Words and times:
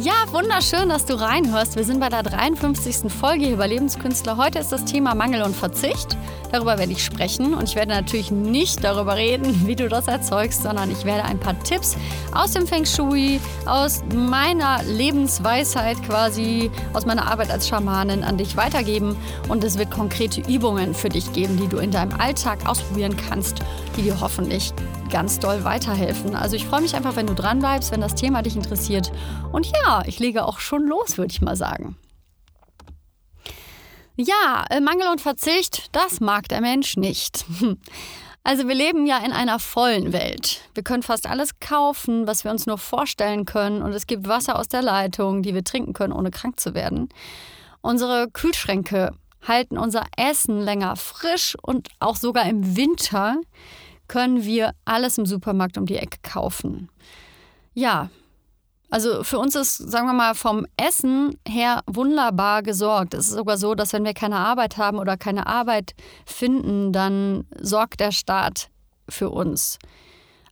Ja, 0.00 0.12
wunderschön, 0.32 0.88
dass 0.88 1.06
du 1.06 1.14
reinhörst. 1.14 1.76
Wir 1.76 1.84
sind 1.84 2.00
bei 2.00 2.08
der 2.08 2.24
53. 2.24 3.12
Folge 3.12 3.46
hier 3.46 3.56
bei 3.56 3.68
Lebenskünstler. 3.68 4.36
Heute 4.36 4.58
ist 4.58 4.72
das 4.72 4.84
Thema 4.84 5.14
Mangel 5.14 5.42
und 5.42 5.54
Verzicht. 5.54 6.16
Darüber 6.50 6.78
werde 6.78 6.92
ich 6.92 7.04
sprechen 7.04 7.54
und 7.54 7.68
ich 7.68 7.76
werde 7.76 7.92
natürlich 7.92 8.32
nicht 8.32 8.82
darüber 8.82 9.16
reden, 9.16 9.66
wie 9.66 9.76
du 9.76 9.88
das 9.88 10.08
erzeugst, 10.08 10.62
sondern 10.62 10.90
ich 10.90 11.04
werde 11.04 11.24
ein 11.24 11.38
paar 11.38 11.58
Tipps 11.62 11.96
aus 12.34 12.52
dem 12.52 12.66
Feng 12.66 12.84
Shui, 12.84 13.40
aus 13.66 14.02
meiner 14.12 14.82
Lebensweisheit 14.82 16.02
quasi, 16.02 16.72
aus 16.92 17.06
meiner 17.06 17.30
Arbeit 17.30 17.52
als 17.52 17.68
Schamanin 17.68 18.24
an 18.24 18.36
dich 18.36 18.56
weitergeben 18.56 19.16
und 19.48 19.62
es 19.62 19.78
wird 19.78 19.92
konkrete 19.92 20.40
Übungen 20.40 20.92
für 20.94 21.08
dich 21.08 21.32
geben, 21.32 21.56
die 21.56 21.68
du 21.68 21.78
in 21.78 21.92
deinem 21.92 22.18
Alltag 22.20 22.68
ausprobieren 22.68 23.16
kannst, 23.16 23.60
die 23.96 24.02
dir 24.02 24.20
hoffentlich 24.20 24.74
ganz 25.10 25.38
doll 25.38 25.62
weiterhelfen. 25.62 26.34
Also 26.34 26.56
ich 26.56 26.66
freue 26.66 26.80
mich 26.80 26.96
einfach, 26.96 27.14
wenn 27.14 27.28
du 27.28 27.34
dran 27.34 27.60
bleibst, 27.60 27.92
wenn 27.92 28.00
das 28.00 28.16
Thema 28.16 28.42
dich 28.42 28.56
interessiert. 28.56 29.12
Und 29.52 29.66
ja, 29.66 29.83
ich 30.06 30.18
lege 30.18 30.44
auch 30.44 30.60
schon 30.60 30.86
los, 30.86 31.18
würde 31.18 31.32
ich 31.32 31.40
mal 31.40 31.56
sagen. 31.56 31.96
Ja, 34.16 34.64
äh, 34.70 34.80
Mangel 34.80 35.08
und 35.08 35.20
Verzicht, 35.20 35.88
das 35.92 36.20
mag 36.20 36.48
der 36.48 36.60
Mensch 36.60 36.96
nicht. 36.96 37.44
Also 38.46 38.68
wir 38.68 38.74
leben 38.74 39.06
ja 39.06 39.16
in 39.24 39.32
einer 39.32 39.58
vollen 39.58 40.12
Welt. 40.12 40.60
Wir 40.74 40.82
können 40.82 41.02
fast 41.02 41.26
alles 41.26 41.60
kaufen, 41.60 42.26
was 42.26 42.44
wir 42.44 42.50
uns 42.50 42.66
nur 42.66 42.76
vorstellen 42.76 43.46
können. 43.46 43.80
Und 43.80 43.94
es 43.94 44.06
gibt 44.06 44.28
Wasser 44.28 44.58
aus 44.58 44.68
der 44.68 44.82
Leitung, 44.82 45.40
die 45.40 45.54
wir 45.54 45.64
trinken 45.64 45.94
können, 45.94 46.12
ohne 46.12 46.30
krank 46.30 46.60
zu 46.60 46.74
werden. 46.74 47.08
Unsere 47.80 48.28
Kühlschränke 48.30 49.12
halten 49.48 49.78
unser 49.78 50.04
Essen 50.18 50.60
länger 50.60 50.96
frisch 50.96 51.56
und 51.62 51.88
auch 52.00 52.16
sogar 52.16 52.46
im 52.46 52.76
Winter 52.76 53.36
können 54.08 54.44
wir 54.44 54.72
alles 54.84 55.16
im 55.16 55.24
Supermarkt 55.24 55.78
um 55.78 55.86
die 55.86 55.96
Ecke 55.96 56.18
kaufen. 56.22 56.90
Ja, 57.72 58.10
also 58.94 59.24
für 59.24 59.40
uns 59.40 59.56
ist, 59.56 59.76
sagen 59.78 60.06
wir 60.06 60.12
mal, 60.12 60.36
vom 60.36 60.68
Essen 60.76 61.36
her 61.48 61.82
wunderbar 61.88 62.62
gesorgt. 62.62 63.12
Es 63.12 63.26
ist 63.26 63.34
sogar 63.34 63.58
so, 63.58 63.74
dass 63.74 63.92
wenn 63.92 64.04
wir 64.04 64.14
keine 64.14 64.36
Arbeit 64.36 64.76
haben 64.76 65.00
oder 65.00 65.16
keine 65.16 65.48
Arbeit 65.48 65.96
finden, 66.24 66.92
dann 66.92 67.44
sorgt 67.60 67.98
der 67.98 68.12
Staat 68.12 68.68
für 69.08 69.30
uns. 69.30 69.80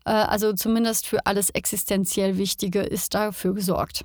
Äh, 0.05 0.11
also 0.11 0.55
zumindest 0.55 1.07
für 1.07 1.25
alles 1.25 1.51
existenziell 1.51 2.37
Wichtige 2.37 2.81
ist 2.81 3.15
dafür 3.15 3.55
gesorgt. 3.55 4.05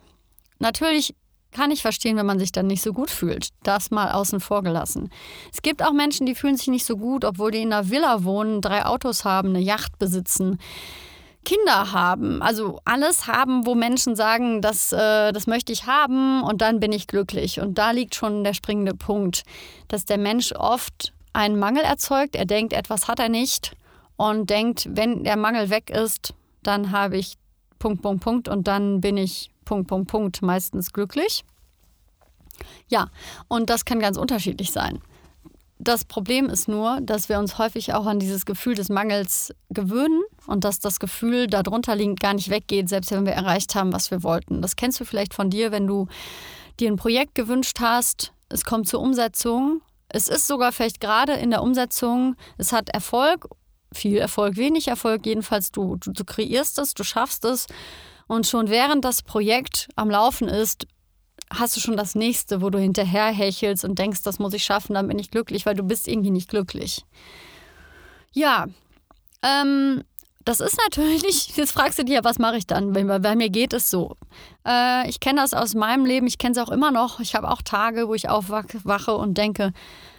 Natürlich 0.60 1.16
kann 1.50 1.72
ich 1.72 1.82
verstehen, 1.82 2.16
wenn 2.16 2.28
man 2.28 2.38
sich 2.38 2.52
dann 2.52 2.68
nicht 2.68 2.84
so 2.84 2.94
gut 2.94 3.10
fühlt. 3.10 3.50
Das 3.64 3.90
mal 3.90 4.12
außen 4.12 4.40
vor 4.40 4.62
gelassen. 4.62 5.10
Es 5.52 5.64
gibt 5.64 5.82
auch 5.82 5.94
Menschen, 5.94 6.28
die 6.28 6.36
fühlen 6.36 6.58
sich 6.58 6.68
nicht 6.68 6.86
so 6.86 6.96
gut, 6.96 7.26
obwohl 7.26 7.50
die 7.50 7.64
in 7.64 7.74
einer 7.74 7.90
Villa 7.90 8.24
wohnen, 8.24 8.62
drei 8.62 8.86
Autos 8.86 9.26
haben, 9.26 9.50
eine 9.50 9.62
Yacht 9.62 9.98
besitzen. 9.98 10.60
Kinder 11.48 11.94
haben, 11.94 12.42
also 12.42 12.82
alles 12.84 13.26
haben, 13.26 13.66
wo 13.66 13.74
Menschen 13.74 14.18
sagen, 14.18 14.62
das, 14.62 14.92
äh, 14.92 15.32
das 15.32 15.48
möchte 15.48 15.72
ich 15.72 15.86
haben 15.86 16.44
und 16.44 16.60
dann 16.60 16.82
bin 16.82 16.92
ich 16.92 17.08
glücklich. 17.08 17.62
Und 17.62 17.78
da 17.78 17.92
liegt 17.92 18.16
schon 18.16 18.44
der 18.44 18.54
springende 18.54 18.94
Punkt, 18.94 19.44
dass 19.88 20.04
der 20.04 20.18
Mensch 20.18 20.52
oft 20.52 21.14
einen 21.32 21.58
Mangel 21.58 21.84
erzeugt. 21.84 22.36
Er 22.36 22.44
denkt, 22.44 22.74
etwas 22.74 23.08
hat 23.08 23.20
er 23.20 23.30
nicht 23.30 23.78
und 24.18 24.50
denkt, 24.50 24.90
wenn 24.92 25.24
der 25.24 25.38
Mangel 25.38 25.70
weg 25.70 25.90
ist, 25.90 26.34
dann 26.64 26.92
habe 26.92 27.16
ich 27.16 27.38
Punkt, 27.80 28.02
Punkt, 28.02 28.22
Punkt 28.22 28.50
und 28.50 28.68
dann 28.68 29.00
bin 29.00 29.16
ich 29.16 29.50
Punkt, 29.64 29.88
Punkt, 29.88 30.12
Punkt 30.12 30.42
meistens 30.42 30.92
glücklich. 30.92 31.46
Ja, 32.90 33.08
und 33.48 33.70
das 33.70 33.86
kann 33.86 34.02
ganz 34.02 34.18
unterschiedlich 34.18 34.74
sein. 34.74 35.00
Das 35.80 36.06
Problem 36.06 36.50
ist 36.50 36.68
nur, 36.68 37.00
dass 37.02 37.30
wir 37.30 37.38
uns 37.38 37.58
häufig 37.60 37.94
auch 37.94 38.08
an 38.08 38.20
dieses 38.20 38.46
Gefühl 38.46 38.74
des 38.74 38.90
Mangels 38.90 39.54
gewöhnen 39.70 40.24
und 40.48 40.64
dass 40.64 40.80
das 40.80 41.00
Gefühl 41.00 41.48
darunter 41.48 41.96
liegend 41.96 42.20
gar 42.20 42.34
nicht 42.34 42.50
weggeht, 42.50 42.90
selbst 42.90 43.12
wenn 43.12 43.26
wir 43.26 43.34
erreicht 43.34 43.76
haben, 43.76 43.94
was 43.94 44.10
wir 44.10 44.24
wollten. 44.24 44.62
Das 44.62 44.76
kennst 44.76 45.00
du 45.00 45.06
vielleicht 45.06 45.36
von 45.36 45.50
dir, 45.50 45.72
wenn 45.72 45.86
du 45.86 46.08
dir 46.80 46.90
ein 46.90 46.96
Projekt 46.96 47.36
gewünscht 47.36 47.78
hast, 47.80 48.34
es 48.50 48.64
kommt 48.64 48.88
zur 48.88 49.02
Umsetzung. 49.02 49.82
Es 50.10 50.28
ist 50.28 50.48
sogar 50.48 50.72
vielleicht 50.72 51.00
gerade 51.02 51.34
in 51.34 51.52
der 51.52 51.62
Umsetzung, 51.62 52.36
es 52.58 52.72
hat 52.72 52.90
Erfolg, 52.90 53.48
viel 53.94 54.18
Erfolg, 54.18 54.56
wenig 54.56 54.88
Erfolg, 54.88 55.26
jedenfalls 55.26 55.72
du, 55.72 55.98
du, 55.98 56.12
du 56.12 56.24
kreierst 56.24 56.80
es, 56.80 56.94
du 56.94 57.04
schaffst 57.04 57.44
es 57.46 57.68
und 58.28 58.48
schon 58.48 58.70
während 58.70 59.04
das 59.04 59.22
Projekt 59.22 59.90
am 59.96 60.10
Laufen 60.10 60.48
ist, 60.48 60.88
hast 61.54 61.76
du 61.76 61.80
schon 61.80 61.98
das 61.98 62.16
nächste, 62.16 62.62
wo 62.62 62.70
du 62.70 62.80
hinterher 62.80 63.28
hechelst 63.28 63.86
und 63.86 64.00
denkst, 64.00 64.24
das 64.24 64.40
muss 64.40 64.54
ich 64.54 64.64
schaffen, 64.64 64.94
dann 64.94 65.08
bin 65.08 65.20
ich 65.20 65.32
glücklich, 65.32 65.66
weil 65.66 65.76
du 65.76 65.84
bist 65.84 66.08
irgendwie 66.08 66.32
nicht 66.32 66.50
glücklich. 66.50 67.06
Ja, 68.34 68.68
ähm, 69.42 70.04
das 70.46 70.60
ist 70.60 70.78
natürlich, 70.84 71.48
jetzt 71.56 71.72
fragst 71.72 72.00
du 72.00 72.04
dir, 72.04 72.24
was 72.24 72.40
mache 72.40 72.58
ich 72.58 72.68
dann? 72.68 72.94
Bei, 72.94 73.04
bei 73.20 73.36
mir 73.36 73.50
geht 73.50 73.74
es 73.74 73.90
so. 73.90 74.16
Äh, 74.66 75.10
ich 75.10 75.20
kenne 75.20 75.42
das 75.42 75.54
aus 75.54 75.76
meinem 75.76 76.06
Leben, 76.06 76.28
ich 76.28 76.38
kenne 76.38 76.54
es 76.54 76.58
auch 76.58 76.72
immer 76.72 76.92
noch. 76.92 77.20
Ich 77.20 77.36
habe 77.36 77.50
auch 77.50 77.62
Tage, 77.62 78.08
wo 78.08 78.14
ich 78.14 78.30
aufwache 78.30 79.16
und 79.16 79.38
denke, 79.38 79.74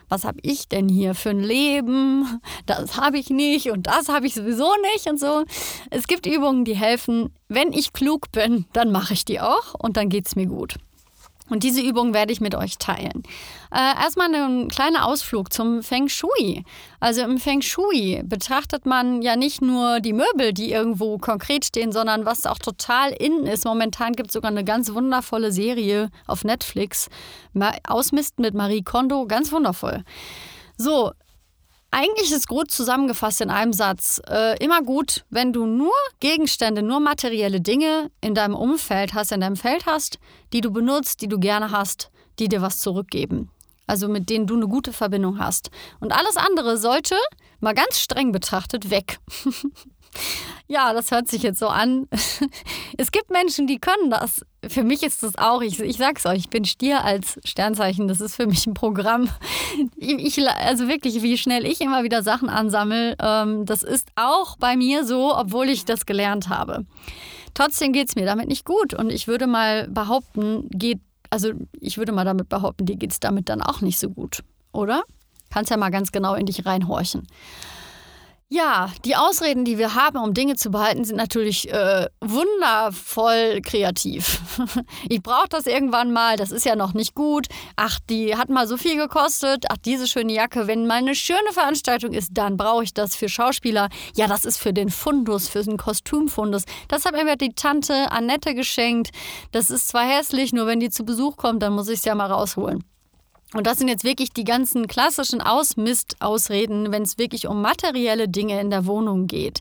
was 0.09 0.25
habe 0.25 0.39
ich 0.43 0.69
denn 0.69 0.89
hier 0.89 1.15
für 1.15 1.31
ein 1.31 1.41
Leben? 1.41 2.41
Das 2.67 2.97
habe 2.97 3.19
ich 3.19 3.29
nicht 3.29 3.71
und 3.71 3.87
das 3.87 4.09
habe 4.09 4.27
ich 4.27 4.35
sowieso 4.35 4.71
nicht 4.95 5.07
und 5.07 5.21
so. 5.21 5.45
Es 5.91 6.07
gibt 6.07 6.27
Übungen, 6.27 6.65
die 6.65 6.77
helfen. 6.77 7.33
Wenn 7.49 7.73
ich 7.73 7.93
klug 7.93 8.33
bin, 8.33 8.65
dann 8.73 8.91
mache 8.91 9.13
ich 9.13 9.25
die 9.25 9.41
auch 9.41 9.75
und 9.75 9.97
dann 9.99 10.09
geht 10.09 10.27
es 10.27 10.37
mir 10.37 10.47
gut. 10.47 10.77
Und 11.49 11.63
diese 11.63 11.81
Übung 11.81 12.15
werde 12.15 12.33
ich 12.33 12.41
mit 12.41 12.55
euch 12.55 12.79
teilen. 12.79 13.23
Äh, 13.71 14.03
erstmal 14.03 14.35
ein 14.35 14.69
kleiner 14.69 15.07
Ausflug 15.07 15.53
zum 15.53 15.83
Feng 15.83 16.09
Shui. 16.09 16.65
Also 17.01 17.23
im 17.23 17.39
Feng 17.39 17.63
Shui 17.63 18.23
betrachtet 18.25 18.87
man 18.87 19.23
ja 19.23 19.37
nicht 19.37 19.63
nur 19.63 20.01
die 20.01 20.13
Möbel, 20.13 20.53
die 20.53 20.73
irgendwo 20.73 21.19
konkret 21.19 21.65
stehen, 21.65 21.93
sondern 21.93 22.25
was 22.25 22.47
auch 22.47 22.59
total 22.59 23.13
innen 23.13 23.47
ist. 23.47 23.65
Momentan 23.65 24.13
gibt 24.13 24.31
es 24.31 24.35
sogar 24.35 24.51
eine 24.51 24.65
ganz 24.65 24.93
wundervolle 24.93 25.53
Serie 25.53 26.11
auf 26.27 26.45
Netflix. 26.45 27.09
Ausmisten 27.87 28.43
mit 28.43 28.55
Marie 28.55 28.83
Kondo, 28.83 29.27
ganz 29.27 29.53
wundervoll. 29.53 30.05
So, 30.77 31.13
eigentlich 31.91 32.33
ist 32.33 32.49
gut 32.49 32.71
zusammengefasst 32.71 33.41
in 33.41 33.51
einem 33.51 33.73
Satz. 33.73 34.21
Äh, 34.29 34.63
immer 34.63 34.83
gut, 34.83 35.25
wenn 35.31 35.53
du 35.53 35.67
nur 35.67 35.93
Gegenstände, 36.21 36.83
nur 36.83 37.01
materielle 37.01 37.61
Dinge 37.61 38.11
in 38.21 38.35
deinem 38.35 38.55
Umfeld 38.55 39.15
hast, 39.15 39.33
in 39.33 39.41
deinem 39.41 39.57
Feld 39.57 39.87
hast, 39.87 40.19
die 40.53 40.61
du 40.61 40.71
benutzt, 40.71 41.23
die 41.23 41.29
du 41.29 41.39
gerne 41.39 41.71
hast, 41.71 42.11
die 42.39 42.49
dir 42.49 42.63
was 42.63 42.79
zurückgeben. 42.81 43.51
Also 43.87 44.09
mit 44.09 44.29
denen 44.29 44.47
du 44.47 44.55
eine 44.55 44.69
gute 44.69 44.93
Verbindung 44.93 45.39
hast. 45.39 45.71
Und 45.99 46.13
alles 46.13 46.37
andere 46.37 46.77
sollte, 46.77 47.17
mal 47.61 47.75
ganz 47.75 47.99
streng 47.99 48.33
betrachtet, 48.33 48.91
weg. 48.91 49.19
Ja, 50.71 50.93
das 50.93 51.11
hört 51.11 51.29
sich 51.29 51.43
jetzt 51.43 51.59
so 51.59 51.69
an. 51.69 52.09
Es 53.01 53.13
gibt 53.13 53.31
Menschen, 53.31 53.69
die 53.69 53.79
können 53.79 54.11
das. 54.11 54.45
Für 54.67 54.83
mich 54.83 55.05
ist 55.05 55.23
das 55.23 55.39
auch, 55.39 55.63
ich, 55.63 55.79
ich 55.79 55.99
sag's 55.99 56.27
euch, 56.27 56.39
ich 56.39 56.51
bin 56.51 56.65
Stier 56.65 57.05
als 57.05 57.39
Sternzeichen, 57.45 58.09
das 58.09 58.21
ist 58.21 58.35
für 58.35 58.47
mich 58.49 58.67
ein 58.67 58.75
Programm. 58.75 59.29
Ich, 59.97 60.45
also 60.49 60.89
wirklich, 60.89 61.23
wie 61.23 61.39
schnell 61.39 61.65
ich 61.65 61.81
immer 61.81 62.03
wieder 62.03 62.25
Sachen 62.25 62.49
ansammle, 62.49 63.17
ähm, 63.23 63.67
das 63.67 63.85
ist 63.85 64.09
auch 64.17 64.57
bei 64.57 64.77
mir 64.77 65.05
so, 65.05 65.33
obwohl 65.37 65.69
ich 65.69 65.85
das 65.85 66.07
gelernt 66.07 66.49
habe. 66.49 66.87
Trotzdem 67.55 67.93
geht 67.93 68.09
es 68.09 68.17
mir 68.17 68.27
damit 68.27 68.49
nicht 68.49 68.65
gut 68.65 68.95
und 68.95 69.11
ich 69.11 69.29
würde 69.29 69.47
mal 69.47 69.87
behaupten, 69.87 70.69
geht, 70.71 70.99
also 71.31 71.53
ich 71.81 71.99
würde 71.99 72.11
mal 72.11 72.25
damit 72.25 72.49
behaupten, 72.49 72.85
dir 72.85 72.97
geht 72.97 73.13
es 73.13 73.21
damit 73.21 73.49
dann 73.49 73.63
auch 73.63 73.81
nicht 73.81 74.01
so 74.01 74.11
gut, 74.11 74.43
oder? 74.73 75.05
Kannst 75.51 75.71
ja 75.71 75.77
mal 75.77 75.91
ganz 75.91 76.11
genau 76.11 76.35
in 76.35 76.47
dich 76.47 76.67
reinhorchen. 76.67 77.29
Ja, 78.51 78.91
die 79.05 79.15
Ausreden, 79.15 79.67
die 79.67 79.77
wir 79.77 79.95
haben, 79.95 80.17
um 80.17 80.33
Dinge 80.33 80.57
zu 80.57 80.71
behalten, 80.71 81.05
sind 81.05 81.17
natürlich 81.17 81.71
äh, 81.71 82.07
wundervoll 82.23 83.61
kreativ. 83.61 84.41
ich 85.11 85.23
brauche 85.23 85.51
das 85.51 85.67
irgendwann 85.67 86.13
mal, 86.13 86.39
das 86.39 86.51
ist 86.51 86.65
ja 86.65 86.75
noch 86.75 86.95
nicht 86.95 87.15
gut. 87.15 87.49
Ach, 87.77 88.01
die 88.09 88.37
hat 88.37 88.49
mal 88.49 88.67
so 88.67 88.79
viel 88.79 88.97
gekostet. 88.97 89.67
Ach, 89.69 89.77
diese 89.85 90.07
schöne 90.07 90.33
Jacke, 90.33 90.67
wenn 90.67 90.87
mal 90.87 90.95
eine 90.95 91.15
schöne 91.15 91.53
Veranstaltung 91.53 92.15
ist, 92.15 92.31
dann 92.33 92.57
brauche 92.57 92.85
ich 92.85 92.95
das 92.95 93.15
für 93.15 93.29
Schauspieler. 93.29 93.91
Ja, 94.17 94.27
das 94.27 94.47
ist 94.47 94.57
für 94.57 94.73
den 94.73 94.89
Fundus, 94.89 95.47
für 95.47 95.63
den 95.63 95.77
Kostümfundus. 95.77 96.65
Das 96.89 97.05
hat 97.05 97.13
mir 97.13 97.37
die 97.37 97.53
Tante 97.53 98.11
Annette 98.11 98.55
geschenkt. 98.55 99.11
Das 99.53 99.69
ist 99.69 99.89
zwar 99.89 100.09
hässlich, 100.09 100.55
nur 100.55 100.67
wenn 100.67 100.81
die 100.81 100.89
zu 100.89 101.05
Besuch 101.05 101.37
kommt, 101.37 101.63
dann 101.63 101.75
muss 101.75 101.89
ich 101.89 101.99
es 101.99 102.05
ja 102.07 102.15
mal 102.15 102.33
rausholen. 102.33 102.83
Und 103.55 103.67
das 103.67 103.79
sind 103.79 103.89
jetzt 103.89 104.05
wirklich 104.05 104.33
die 104.33 104.45
ganzen 104.45 104.87
klassischen 104.87 105.41
Ausmist-Ausreden, 105.41 106.93
wenn 106.93 107.03
es 107.03 107.17
wirklich 107.17 107.47
um 107.47 107.63
materielle 107.63 108.29
Dinge 108.29 108.61
in 108.61 108.71
der 108.71 108.87
Wohnung 108.87 109.27
geht. 109.27 109.61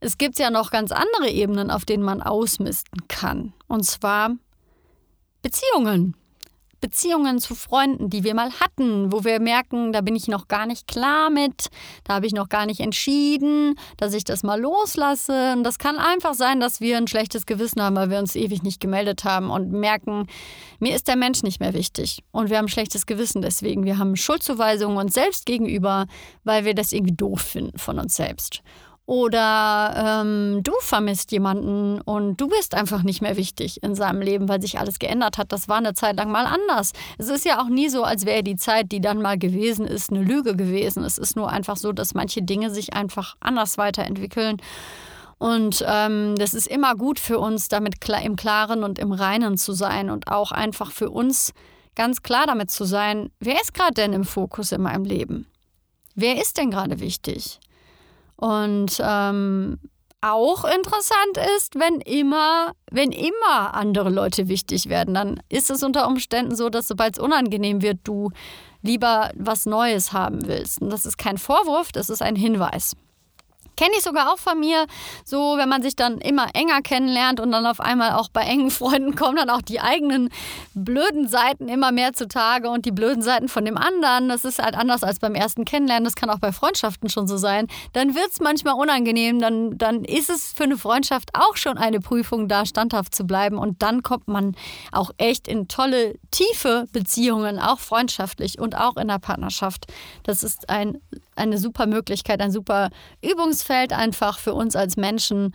Es 0.00 0.16
gibt 0.16 0.38
ja 0.38 0.50
noch 0.50 0.70
ganz 0.70 0.92
andere 0.92 1.28
Ebenen, 1.28 1.70
auf 1.70 1.84
denen 1.84 2.02
man 2.02 2.22
ausmisten 2.22 3.06
kann. 3.08 3.52
Und 3.68 3.84
zwar 3.84 4.30
Beziehungen. 5.42 6.14
Beziehungen 6.80 7.38
zu 7.38 7.54
Freunden, 7.54 8.10
die 8.10 8.24
wir 8.24 8.34
mal 8.34 8.52
hatten, 8.60 9.12
wo 9.12 9.24
wir 9.24 9.40
merken, 9.40 9.92
da 9.92 10.00
bin 10.00 10.16
ich 10.16 10.28
noch 10.28 10.48
gar 10.48 10.66
nicht 10.66 10.86
klar 10.86 11.30
mit, 11.30 11.68
da 12.04 12.14
habe 12.14 12.26
ich 12.26 12.32
noch 12.32 12.48
gar 12.48 12.66
nicht 12.66 12.80
entschieden, 12.80 13.74
dass 13.96 14.14
ich 14.14 14.24
das 14.24 14.42
mal 14.42 14.60
loslasse. 14.60 15.52
Und 15.52 15.64
das 15.64 15.78
kann 15.78 15.98
einfach 15.98 16.34
sein, 16.34 16.60
dass 16.60 16.80
wir 16.80 16.96
ein 16.96 17.06
schlechtes 17.06 17.46
Gewissen 17.46 17.82
haben, 17.82 17.96
weil 17.96 18.10
wir 18.10 18.18
uns 18.18 18.36
ewig 18.36 18.62
nicht 18.62 18.80
gemeldet 18.80 19.24
haben 19.24 19.50
und 19.50 19.72
merken, 19.72 20.26
mir 20.78 20.94
ist 20.94 21.08
der 21.08 21.16
Mensch 21.16 21.42
nicht 21.42 21.60
mehr 21.60 21.74
wichtig. 21.74 22.22
Und 22.32 22.50
wir 22.50 22.58
haben 22.58 22.66
ein 22.66 22.68
schlechtes 22.68 23.06
Gewissen 23.06 23.42
deswegen. 23.42 23.84
Wir 23.84 23.98
haben 23.98 24.16
Schuldzuweisungen 24.16 24.96
uns 24.98 25.14
selbst 25.14 25.46
gegenüber, 25.46 26.06
weil 26.44 26.64
wir 26.64 26.74
das 26.74 26.92
irgendwie 26.92 27.14
doof 27.14 27.40
finden 27.40 27.78
von 27.78 27.98
uns 27.98 28.16
selbst. 28.16 28.62
Oder 29.10 30.22
ähm, 30.22 30.62
du 30.62 30.70
vermisst 30.82 31.32
jemanden 31.32 32.00
und 32.00 32.40
du 32.40 32.46
bist 32.46 32.76
einfach 32.76 33.02
nicht 33.02 33.20
mehr 33.20 33.36
wichtig 33.36 33.82
in 33.82 33.96
seinem 33.96 34.22
Leben, 34.22 34.48
weil 34.48 34.62
sich 34.62 34.78
alles 34.78 35.00
geändert 35.00 35.36
hat. 35.36 35.50
Das 35.50 35.68
war 35.68 35.78
eine 35.78 35.94
Zeit 35.94 36.14
lang 36.14 36.30
mal 36.30 36.46
anders. 36.46 36.92
Es 37.18 37.28
ist 37.28 37.44
ja 37.44 37.60
auch 37.60 37.68
nie 37.68 37.88
so, 37.88 38.04
als 38.04 38.24
wäre 38.24 38.44
die 38.44 38.54
Zeit, 38.54 38.92
die 38.92 39.00
dann 39.00 39.20
mal 39.20 39.36
gewesen 39.36 39.84
ist, 39.84 40.10
eine 40.10 40.22
Lüge 40.22 40.54
gewesen. 40.54 41.02
Es 41.02 41.18
ist 41.18 41.34
nur 41.34 41.50
einfach 41.50 41.76
so, 41.76 41.90
dass 41.90 42.14
manche 42.14 42.42
Dinge 42.42 42.70
sich 42.70 42.94
einfach 42.94 43.34
anders 43.40 43.78
weiterentwickeln. 43.78 44.58
Und 45.38 45.84
ähm, 45.88 46.36
das 46.38 46.54
ist 46.54 46.68
immer 46.68 46.94
gut 46.94 47.18
für 47.18 47.40
uns, 47.40 47.66
damit 47.66 47.96
im 48.22 48.36
Klaren 48.36 48.84
und 48.84 49.00
im 49.00 49.10
Reinen 49.10 49.58
zu 49.58 49.72
sein 49.72 50.08
und 50.08 50.28
auch 50.28 50.52
einfach 50.52 50.92
für 50.92 51.10
uns 51.10 51.52
ganz 51.96 52.22
klar 52.22 52.44
damit 52.46 52.70
zu 52.70 52.84
sein, 52.84 53.32
wer 53.40 53.60
ist 53.60 53.74
gerade 53.74 53.94
denn 53.94 54.12
im 54.12 54.22
Fokus 54.22 54.70
in 54.70 54.82
meinem 54.82 55.04
Leben? 55.04 55.48
Wer 56.14 56.40
ist 56.40 56.58
denn 56.58 56.70
gerade 56.70 57.00
wichtig? 57.00 57.58
Und 58.40 59.00
ähm, 59.04 59.78
auch 60.22 60.64
interessant 60.64 61.38
ist, 61.56 61.78
wenn 61.78 62.00
immer, 62.00 62.72
wenn 62.90 63.12
immer 63.12 63.74
andere 63.74 64.08
Leute 64.08 64.48
wichtig 64.48 64.88
werden, 64.88 65.14
dann 65.14 65.42
ist 65.50 65.70
es 65.70 65.82
unter 65.82 66.06
Umständen 66.06 66.56
so, 66.56 66.70
dass 66.70 66.88
sobald 66.88 67.18
es 67.18 67.22
unangenehm 67.22 67.82
wird, 67.82 67.98
du 68.04 68.30
lieber 68.82 69.30
was 69.36 69.66
Neues 69.66 70.14
haben 70.14 70.46
willst. 70.46 70.80
Und 70.80 70.90
das 70.90 71.04
ist 71.04 71.18
kein 71.18 71.36
Vorwurf, 71.36 71.92
das 71.92 72.08
ist 72.08 72.22
ein 72.22 72.36
Hinweis. 72.36 72.96
Kenne 73.80 73.94
ich 73.96 74.02
sogar 74.02 74.30
auch 74.30 74.36
von 74.36 74.60
mir, 74.60 74.84
so 75.24 75.56
wenn 75.56 75.70
man 75.70 75.80
sich 75.80 75.96
dann 75.96 76.18
immer 76.18 76.48
enger 76.52 76.82
kennenlernt 76.82 77.40
und 77.40 77.50
dann 77.50 77.64
auf 77.64 77.80
einmal 77.80 78.12
auch 78.12 78.28
bei 78.28 78.42
engen 78.42 78.70
Freunden 78.70 79.14
kommen 79.14 79.36
dann 79.36 79.48
auch 79.48 79.62
die 79.62 79.80
eigenen 79.80 80.28
blöden 80.74 81.28
Seiten 81.28 81.66
immer 81.66 81.90
mehr 81.90 82.12
zutage 82.12 82.68
und 82.68 82.84
die 82.84 82.90
blöden 82.90 83.22
Seiten 83.22 83.48
von 83.48 83.64
dem 83.64 83.78
anderen. 83.78 84.28
Das 84.28 84.44
ist 84.44 84.58
halt 84.62 84.74
anders 84.74 85.02
als 85.02 85.18
beim 85.18 85.34
ersten 85.34 85.64
Kennenlernen. 85.64 86.04
Das 86.04 86.14
kann 86.14 86.28
auch 86.28 86.40
bei 86.40 86.52
Freundschaften 86.52 87.08
schon 87.08 87.26
so 87.26 87.38
sein. 87.38 87.68
Dann 87.94 88.14
wird 88.14 88.30
es 88.30 88.40
manchmal 88.40 88.74
unangenehm. 88.74 89.38
Dann, 89.38 89.78
dann 89.78 90.04
ist 90.04 90.28
es 90.28 90.52
für 90.52 90.64
eine 90.64 90.76
Freundschaft 90.76 91.30
auch 91.32 91.56
schon 91.56 91.78
eine 91.78 92.00
Prüfung, 92.00 92.48
da 92.48 92.66
standhaft 92.66 93.14
zu 93.14 93.24
bleiben. 93.24 93.56
Und 93.56 93.80
dann 93.80 94.02
kommt 94.02 94.28
man 94.28 94.56
auch 94.92 95.10
echt 95.16 95.48
in 95.48 95.68
tolle, 95.68 96.16
tiefe 96.30 96.86
Beziehungen, 96.92 97.58
auch 97.58 97.80
freundschaftlich 97.80 98.58
und 98.58 98.76
auch 98.76 98.98
in 98.98 99.08
der 99.08 99.20
Partnerschaft. 99.20 99.86
Das 100.24 100.42
ist 100.42 100.68
ein 100.68 100.98
eine 101.40 101.58
super 101.58 101.86
Möglichkeit, 101.86 102.40
ein 102.40 102.52
super 102.52 102.90
Übungsfeld 103.22 103.69
einfach 103.72 104.38
für 104.38 104.54
uns 104.54 104.76
als 104.76 104.96
Menschen, 104.96 105.54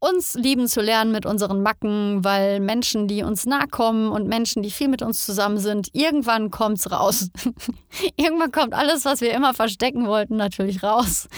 uns 0.00 0.34
lieben 0.34 0.66
zu 0.66 0.80
lernen 0.80 1.12
mit 1.12 1.26
unseren 1.26 1.62
Macken, 1.62 2.24
weil 2.24 2.58
Menschen, 2.58 3.06
die 3.06 3.22
uns 3.22 3.44
nahe 3.44 3.68
kommen 3.68 4.10
und 4.10 4.26
Menschen, 4.26 4.62
die 4.62 4.70
viel 4.70 4.88
mit 4.88 5.02
uns 5.02 5.26
zusammen 5.26 5.58
sind, 5.58 5.88
irgendwann 5.92 6.50
kommt 6.50 6.78
es 6.78 6.90
raus. 6.90 7.28
irgendwann 8.16 8.50
kommt 8.50 8.72
alles, 8.72 9.04
was 9.04 9.20
wir 9.20 9.32
immer 9.32 9.52
verstecken 9.52 10.06
wollten, 10.06 10.36
natürlich 10.36 10.82
raus. 10.82 11.28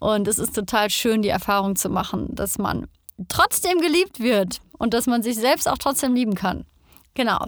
Und 0.00 0.26
es 0.26 0.38
ist 0.38 0.54
total 0.54 0.90
schön, 0.90 1.22
die 1.22 1.28
Erfahrung 1.28 1.76
zu 1.76 1.88
machen, 1.88 2.34
dass 2.34 2.58
man 2.58 2.88
trotzdem 3.28 3.80
geliebt 3.80 4.20
wird 4.20 4.60
und 4.78 4.94
dass 4.94 5.06
man 5.06 5.22
sich 5.22 5.36
selbst 5.36 5.68
auch 5.68 5.78
trotzdem 5.78 6.14
lieben 6.14 6.34
kann. 6.34 6.64
Genau. 7.14 7.46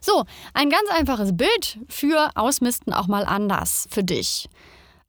So, 0.00 0.24
ein 0.52 0.70
ganz 0.70 0.88
einfaches 0.90 1.36
Bild 1.36 1.78
für 1.88 2.30
Ausmisten 2.34 2.92
auch 2.92 3.06
mal 3.06 3.24
anders 3.24 3.88
für 3.90 4.04
dich. 4.04 4.48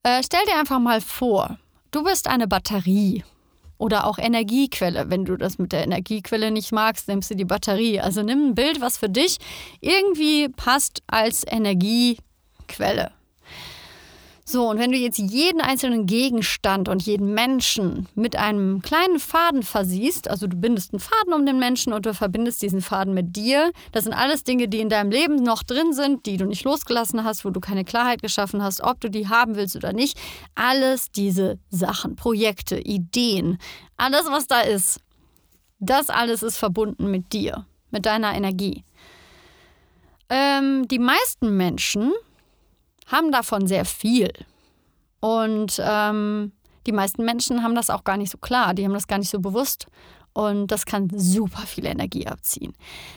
Äh, 0.03 0.21
stell 0.23 0.43
dir 0.45 0.59
einfach 0.59 0.79
mal 0.79 1.01
vor, 1.01 1.57
du 1.95 2.03
bist 2.03 2.27
eine 2.27 2.47
Batterie 2.47 3.23
oder 3.77 4.05
auch 4.05 4.17
Energiequelle. 4.17 5.09
Wenn 5.09 5.23
du 5.23 5.37
das 5.37 5.57
mit 5.57 5.71
der 5.71 5.83
Energiequelle 5.83 6.51
nicht 6.51 6.71
magst, 6.73 7.07
nimmst 7.07 7.31
du 7.31 7.35
die 7.35 7.45
Batterie. 7.45 8.01
Also 8.01 8.21
nimm 8.21 8.49
ein 8.49 8.55
Bild, 8.55 8.81
was 8.81 8.97
für 8.97 9.09
dich 9.09 9.37
irgendwie 9.79 10.49
passt 10.49 11.01
als 11.07 11.45
Energiequelle. 11.47 13.11
So, 14.47 14.69
und 14.69 14.77
wenn 14.77 14.91
du 14.91 14.97
jetzt 14.97 15.17
jeden 15.17 15.59
einzelnen 15.59 16.05
Gegenstand 16.05 16.87
und 16.87 17.01
jeden 17.01 17.33
Menschen 17.33 18.07
mit 18.13 18.35
einem 18.35 18.83
kleinen 18.83 19.19
Faden 19.19 19.63
versiehst, 19.63 20.29
also 20.29 20.45
du 20.45 20.55
bindest 20.55 20.93
einen 20.93 20.99
Faden 20.99 21.33
um 21.33 21.47
den 21.47 21.57
Menschen 21.57 21.93
und 21.93 22.05
du 22.05 22.13
verbindest 22.13 22.61
diesen 22.61 22.81
Faden 22.81 23.15
mit 23.15 23.35
dir, 23.35 23.71
das 23.91 24.03
sind 24.03 24.13
alles 24.13 24.43
Dinge, 24.43 24.67
die 24.67 24.81
in 24.81 24.89
deinem 24.89 25.09
Leben 25.09 25.37
noch 25.37 25.63
drin 25.63 25.93
sind, 25.93 26.27
die 26.27 26.37
du 26.37 26.45
nicht 26.45 26.63
losgelassen 26.63 27.23
hast, 27.23 27.43
wo 27.43 27.49
du 27.49 27.59
keine 27.59 27.83
Klarheit 27.83 28.21
geschaffen 28.21 28.61
hast, 28.61 28.81
ob 28.81 29.01
du 29.01 29.09
die 29.09 29.27
haben 29.27 29.55
willst 29.55 29.75
oder 29.75 29.93
nicht. 29.93 30.15
Alles 30.53 31.09
diese 31.09 31.57
Sachen, 31.71 32.15
Projekte, 32.15 32.79
Ideen, 32.79 33.57
alles, 33.97 34.27
was 34.27 34.45
da 34.45 34.61
ist, 34.61 34.99
das 35.79 36.11
alles 36.11 36.43
ist 36.43 36.57
verbunden 36.57 37.09
mit 37.09 37.33
dir, 37.33 37.65
mit 37.89 38.05
deiner 38.05 38.35
Energie. 38.35 38.83
Ähm, 40.29 40.87
die 40.87 40.99
meisten 40.99 41.57
Menschen 41.57 42.13
haben 43.05 43.31
davon 43.31 43.67
sehr 43.67 43.85
viel. 43.85 44.31
Und 45.19 45.81
ähm, 45.83 46.51
die 46.85 46.91
meisten 46.91 47.25
Menschen 47.25 47.63
haben 47.63 47.75
das 47.75 47.89
auch 47.89 48.03
gar 48.03 48.17
nicht 48.17 48.31
so 48.31 48.37
klar, 48.37 48.73
die 48.73 48.85
haben 48.85 48.93
das 48.93 49.07
gar 49.07 49.17
nicht 49.17 49.29
so 49.29 49.39
bewusst. 49.39 49.87
Und 50.33 50.67
das 50.67 50.85
kann 50.85 51.09
super 51.15 51.61
viel 51.61 51.85
Energie 51.85 52.27
abziehen. 52.27 52.73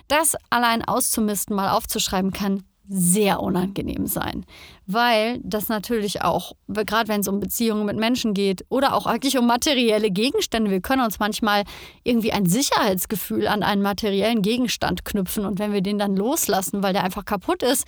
Das 0.06 0.36
allein 0.50 0.84
auszumisten, 0.84 1.56
mal 1.56 1.70
aufzuschreiben, 1.70 2.32
kann 2.32 2.62
sehr 2.88 3.40
unangenehm 3.40 4.06
sein, 4.06 4.46
weil 4.86 5.40
das 5.42 5.68
natürlich 5.68 6.22
auch, 6.22 6.52
gerade 6.68 7.08
wenn 7.08 7.20
es 7.20 7.28
um 7.28 7.38
Beziehungen 7.38 7.84
mit 7.84 7.96
Menschen 7.96 8.32
geht 8.32 8.64
oder 8.70 8.94
auch 8.94 9.04
eigentlich 9.04 9.36
um 9.36 9.46
materielle 9.46 10.10
Gegenstände, 10.10 10.70
wir 10.70 10.80
können 10.80 11.02
uns 11.02 11.18
manchmal 11.18 11.64
irgendwie 12.02 12.32
ein 12.32 12.46
Sicherheitsgefühl 12.46 13.46
an 13.46 13.62
einen 13.62 13.82
materiellen 13.82 14.40
Gegenstand 14.40 15.04
knüpfen 15.04 15.44
und 15.44 15.58
wenn 15.58 15.74
wir 15.74 15.82
den 15.82 15.98
dann 15.98 16.16
loslassen, 16.16 16.82
weil 16.82 16.94
der 16.94 17.04
einfach 17.04 17.26
kaputt 17.26 17.62
ist, 17.62 17.84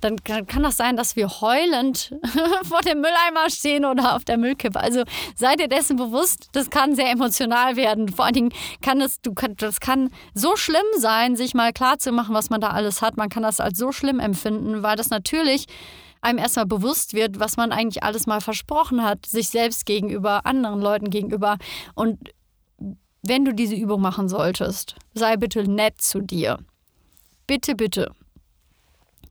dann 0.00 0.22
kann 0.22 0.62
das 0.62 0.76
sein, 0.76 0.96
dass 0.96 1.16
wir 1.16 1.28
heulend 1.40 2.14
vor 2.62 2.80
dem 2.82 2.98
Mülleimer 3.00 3.50
stehen 3.50 3.84
oder 3.84 4.14
auf 4.14 4.24
der 4.24 4.38
Müllkippe. 4.38 4.78
Also 4.78 5.02
seid 5.34 5.60
ihr 5.60 5.68
dessen 5.68 5.96
bewusst, 5.96 6.50
das 6.52 6.70
kann 6.70 6.94
sehr 6.94 7.10
emotional 7.10 7.74
werden. 7.74 8.08
Vor 8.08 8.26
allen 8.26 8.34
Dingen 8.34 8.52
kann 8.82 9.00
es, 9.00 9.20
du 9.20 9.34
das 9.56 9.80
kann 9.80 10.10
so 10.32 10.54
schlimm 10.54 10.86
sein, 10.98 11.34
sich 11.34 11.54
mal 11.54 11.72
klar 11.72 11.98
zu 11.98 12.12
machen, 12.12 12.34
was 12.34 12.50
man 12.50 12.60
da 12.60 12.68
alles 12.68 13.02
hat. 13.02 13.16
Man 13.16 13.28
kann 13.28 13.42
das 13.42 13.58
als 13.58 13.78
so 13.78 13.90
schlimm 13.90 14.20
empfinden 14.20 14.43
finden, 14.44 14.82
weil 14.82 14.96
das 14.96 15.10
natürlich 15.10 15.66
einem 16.20 16.38
erstmal 16.38 16.66
bewusst 16.66 17.12
wird, 17.12 17.40
was 17.40 17.56
man 17.56 17.72
eigentlich 17.72 18.02
alles 18.02 18.26
mal 18.26 18.40
versprochen 18.40 19.02
hat, 19.02 19.26
sich 19.26 19.48
selbst 19.48 19.84
gegenüber, 19.84 20.46
anderen 20.46 20.80
Leuten 20.80 21.10
gegenüber. 21.10 21.58
Und 21.94 22.32
wenn 23.22 23.44
du 23.44 23.52
diese 23.52 23.74
Übung 23.74 24.00
machen 24.00 24.28
solltest, 24.28 24.96
sei 25.14 25.36
bitte 25.36 25.68
nett 25.68 26.00
zu 26.00 26.20
dir. 26.20 26.58
Bitte, 27.46 27.74
bitte. 27.74 28.12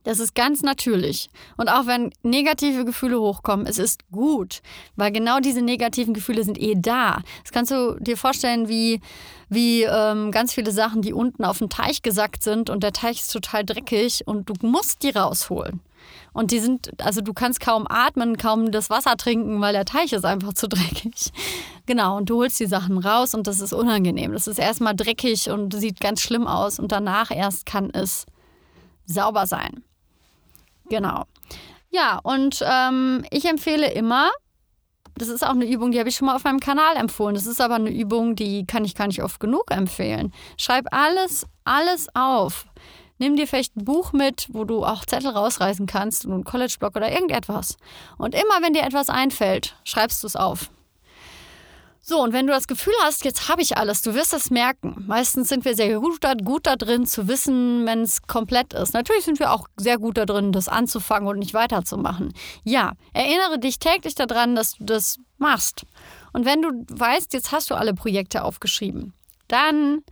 Das 0.04 0.20
ist 0.20 0.34
ganz 0.34 0.62
natürlich. 0.62 1.30
Und 1.56 1.68
auch 1.68 1.86
wenn 1.86 2.12
negative 2.22 2.84
Gefühle 2.84 3.18
hochkommen, 3.18 3.66
es 3.66 3.78
ist 3.78 4.08
gut, 4.12 4.60
weil 4.96 5.10
genau 5.10 5.40
diese 5.40 5.62
negativen 5.62 6.12
Gefühle 6.12 6.44
sind 6.44 6.60
eh 6.60 6.74
da. 6.76 7.22
Das 7.42 7.52
kannst 7.52 7.72
du 7.72 7.96
dir 7.98 8.18
vorstellen 8.18 8.68
wie, 8.68 9.00
wie 9.48 9.82
ähm, 9.84 10.30
ganz 10.30 10.52
viele 10.52 10.72
Sachen, 10.72 11.00
die 11.00 11.14
unten 11.14 11.44
auf 11.44 11.58
den 11.58 11.70
Teich 11.70 12.02
gesackt 12.02 12.42
sind 12.42 12.68
und 12.68 12.82
der 12.82 12.92
Teich 12.92 13.20
ist 13.20 13.32
total 13.32 13.64
dreckig 13.64 14.26
und 14.26 14.50
du 14.50 14.54
musst 14.60 15.02
die 15.02 15.10
rausholen. 15.10 15.80
Und 16.34 16.50
die 16.50 16.58
sind, 16.58 16.90
also 17.02 17.22
du 17.22 17.32
kannst 17.32 17.60
kaum 17.60 17.86
atmen, 17.88 18.36
kaum 18.36 18.70
das 18.70 18.90
Wasser 18.90 19.16
trinken, 19.16 19.62
weil 19.62 19.72
der 19.72 19.86
Teich 19.86 20.12
ist 20.12 20.26
einfach 20.26 20.52
zu 20.52 20.68
dreckig. 20.68 21.32
Genau, 21.86 22.16
und 22.16 22.30
du 22.30 22.38
holst 22.38 22.58
die 22.60 22.64
Sachen 22.66 22.96
raus 22.96 23.34
und 23.34 23.46
das 23.46 23.60
ist 23.60 23.74
unangenehm. 23.74 24.32
Das 24.32 24.46
ist 24.46 24.58
erstmal 24.58 24.96
dreckig 24.96 25.50
und 25.50 25.74
sieht 25.74 26.00
ganz 26.00 26.22
schlimm 26.22 26.46
aus 26.46 26.78
und 26.78 26.92
danach 26.92 27.30
erst 27.30 27.66
kann 27.66 27.90
es 27.90 28.24
sauber 29.04 29.46
sein. 29.46 29.84
Genau. 30.88 31.24
Ja, 31.90 32.18
und 32.22 32.62
ähm, 32.66 33.24
ich 33.30 33.44
empfehle 33.44 33.90
immer, 33.92 34.30
das 35.16 35.28
ist 35.28 35.44
auch 35.44 35.50
eine 35.50 35.66
Übung, 35.66 35.92
die 35.92 35.98
habe 35.98 36.08
ich 36.08 36.16
schon 36.16 36.26
mal 36.26 36.34
auf 36.34 36.44
meinem 36.44 36.60
Kanal 36.60 36.96
empfohlen. 36.96 37.34
Das 37.34 37.46
ist 37.46 37.60
aber 37.60 37.76
eine 37.76 37.90
Übung, 37.90 38.34
die 38.34 38.66
kann 38.66 38.84
ich 38.84 38.94
gar 38.94 39.06
nicht 39.06 39.22
oft 39.22 39.38
genug 39.38 39.70
empfehlen. 39.70 40.32
Schreib 40.56 40.86
alles, 40.90 41.46
alles 41.64 42.08
auf. 42.14 42.66
Nimm 43.18 43.36
dir 43.36 43.46
vielleicht 43.46 43.76
ein 43.76 43.84
Buch 43.84 44.12
mit, 44.12 44.48
wo 44.50 44.64
du 44.64 44.84
auch 44.84 45.04
Zettel 45.04 45.30
rausreißen 45.30 45.86
kannst 45.86 46.26
einen 46.26 46.42
College-Block 46.42 46.96
oder 46.96 47.12
irgendetwas. 47.12 47.76
Und 48.18 48.34
immer, 48.34 48.60
wenn 48.60 48.72
dir 48.72 48.82
etwas 48.82 49.08
einfällt, 49.08 49.76
schreibst 49.84 50.22
du 50.24 50.26
es 50.26 50.34
auf. 50.34 50.70
So, 52.06 52.22
und 52.22 52.34
wenn 52.34 52.46
du 52.46 52.52
das 52.52 52.66
Gefühl 52.66 52.92
hast, 53.02 53.24
jetzt 53.24 53.48
habe 53.48 53.62
ich 53.62 53.78
alles, 53.78 54.02
du 54.02 54.14
wirst 54.14 54.34
es 54.34 54.50
merken. 54.50 55.04
Meistens 55.06 55.48
sind 55.48 55.64
wir 55.64 55.74
sehr 55.74 55.98
gut 55.98 56.22
da, 56.22 56.34
gut 56.34 56.66
da 56.66 56.76
drin 56.76 57.06
zu 57.06 57.28
wissen, 57.28 57.86
wenn 57.86 58.02
es 58.02 58.20
komplett 58.20 58.74
ist. 58.74 58.92
Natürlich 58.92 59.24
sind 59.24 59.38
wir 59.38 59.50
auch 59.50 59.68
sehr 59.78 59.96
gut 59.96 60.18
da 60.18 60.26
drin, 60.26 60.52
das 60.52 60.68
anzufangen 60.68 61.26
und 61.26 61.38
nicht 61.38 61.54
weiterzumachen. 61.54 62.34
Ja, 62.62 62.92
erinnere 63.14 63.58
dich 63.58 63.78
täglich 63.78 64.14
daran, 64.14 64.54
dass 64.54 64.72
du 64.72 64.84
das 64.84 65.18
machst. 65.38 65.86
Und 66.34 66.44
wenn 66.44 66.60
du 66.60 66.72
weißt, 66.90 67.32
jetzt 67.32 67.52
hast 67.52 67.70
du 67.70 67.74
alle 67.74 67.94
Projekte 67.94 68.44
aufgeschrieben, 68.44 69.14
dann 69.48 70.02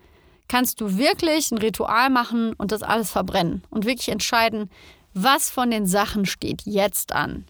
kannst 0.49 0.81
du 0.81 0.97
wirklich 0.97 1.53
ein 1.53 1.59
Ritual 1.59 2.09
machen 2.09 2.55
und 2.55 2.73
das 2.73 2.83
alles 2.83 3.11
verbrennen 3.11 3.65
und 3.69 3.85
wirklich 3.85 4.09
entscheiden, 4.09 4.71
was 5.13 5.51
von 5.51 5.71
den 5.71 5.87
Sachen 5.87 6.25
steht 6.25 6.63
jetzt 6.65 7.13
an. 7.13 7.45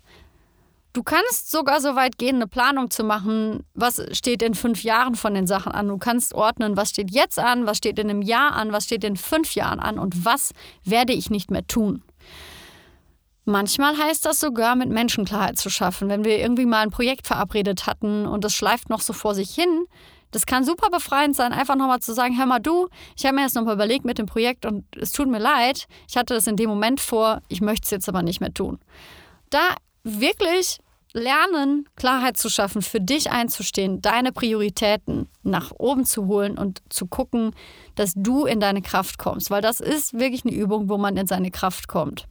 Du 0.93 1.03
kannst 1.03 1.51
sogar 1.51 1.81
so 1.81 1.97
weit 1.97 2.19
gehen, 2.19 2.37
eine 2.37 2.47
Planung 2.47 2.91
zu 2.91 3.03
machen, 3.03 3.65
was 3.73 4.03
steht 4.13 4.43
in 4.43 4.55
fünf 4.55 4.83
Jahren 4.83 5.15
von 5.15 5.33
den 5.33 5.47
Sachen 5.47 5.73
an. 5.73 5.89
Du 5.89 5.97
kannst 5.97 6.35
ordnen, 6.35 6.77
was 6.77 6.91
steht 6.91 7.11
jetzt 7.11 7.39
an, 7.39 7.65
was 7.65 7.79
steht 7.79 7.99
in 7.99 8.11
einem 8.11 8.21
Jahr 8.21 8.53
an, 8.53 8.73
was 8.73 8.85
steht 8.85 9.03
in 9.05 9.17
fünf 9.17 9.55
Jahren 9.55 9.81
an 9.81 9.99
und 9.99 10.27
was 10.27 10.53
werde 10.85 11.15
ich 11.15 11.31
nicht 11.31 11.51
mehr 11.51 11.67
tun. 11.67 12.03
Manchmal 13.45 13.97
heißt 13.97 14.27
das 14.27 14.39
sogar, 14.39 14.77
mit 14.77 14.91
Menschen 14.91 15.25
Klarheit 15.25 15.59
zu 15.59 15.71
schaffen. 15.71 16.09
Wenn 16.09 16.25
wir 16.25 16.39
irgendwie 16.39 16.67
mal 16.67 16.83
ein 16.83 16.91
Projekt 16.91 17.27
verabredet 17.27 17.87
hatten 17.87 18.27
und 18.27 18.45
das 18.45 18.55
schleift 18.55 18.91
noch 18.91 19.01
so 19.01 19.15
vor 19.15 19.35
sich 19.35 19.51
hin, 19.51 19.87
das 20.31 20.47
kann 20.47 20.65
super 20.65 20.91
befreiend 20.91 21.35
sein, 21.37 21.53
einfach 21.53 21.77
nochmal 21.77 22.01
zu 22.01 22.15
sagen, 22.15 22.39
hör 22.39 22.47
mal 22.47 22.61
du, 22.61 22.89
ich 23.17 23.25
habe 23.25 23.37
mir 23.37 23.43
jetzt 23.43 23.55
nochmal 23.55 23.75
überlegt 23.75 24.05
mit 24.05 24.19
dem 24.19 24.27
Projekt 24.27 24.65
und 24.67 24.85
es 24.97 25.13
tut 25.13 25.29
mir 25.29 25.39
leid, 25.39 25.87
ich 26.09 26.17
hatte 26.17 26.35
das 26.35 26.47
in 26.47 26.57
dem 26.57 26.69
Moment 26.71 27.01
vor, 27.01 27.41
ich 27.49 27.61
möchte 27.61 27.87
es 27.87 27.91
jetzt 27.91 28.09
aber 28.09 28.23
nicht 28.23 28.41
mehr 28.41 28.53
tun. 28.53 28.79
Da 29.51 29.75
wirklich 30.05 30.79
lernen, 31.15 31.89
Klarheit 31.97 32.37
zu 32.37 32.49
schaffen, 32.49 32.83
für 32.83 33.01
dich 33.01 33.31
einzustehen, 33.31 34.01
deine 34.01 34.33
Prioritäten 34.33 35.29
nach 35.43 35.73
oben 35.79 36.05
zu 36.05 36.27
holen 36.27 36.57
und 36.57 36.83
zu 36.89 37.07
gucken, 37.07 37.55
dass 37.95 38.15
du 38.17 38.47
in 38.47 38.61
deine 38.61 38.83
Kraft 38.83 39.19
kommst, 39.19 39.51
weil 39.51 39.63
das 39.63 39.81
ist 39.81 40.15
wirklich 40.15 40.45
eine 40.45 40.55
Übung, 40.55 40.89
wo 40.89 40.97
man 40.97 41.17
in 41.17 41.27
seine 41.27 41.51
Kraft 41.51 41.89
kommt. 41.89 42.27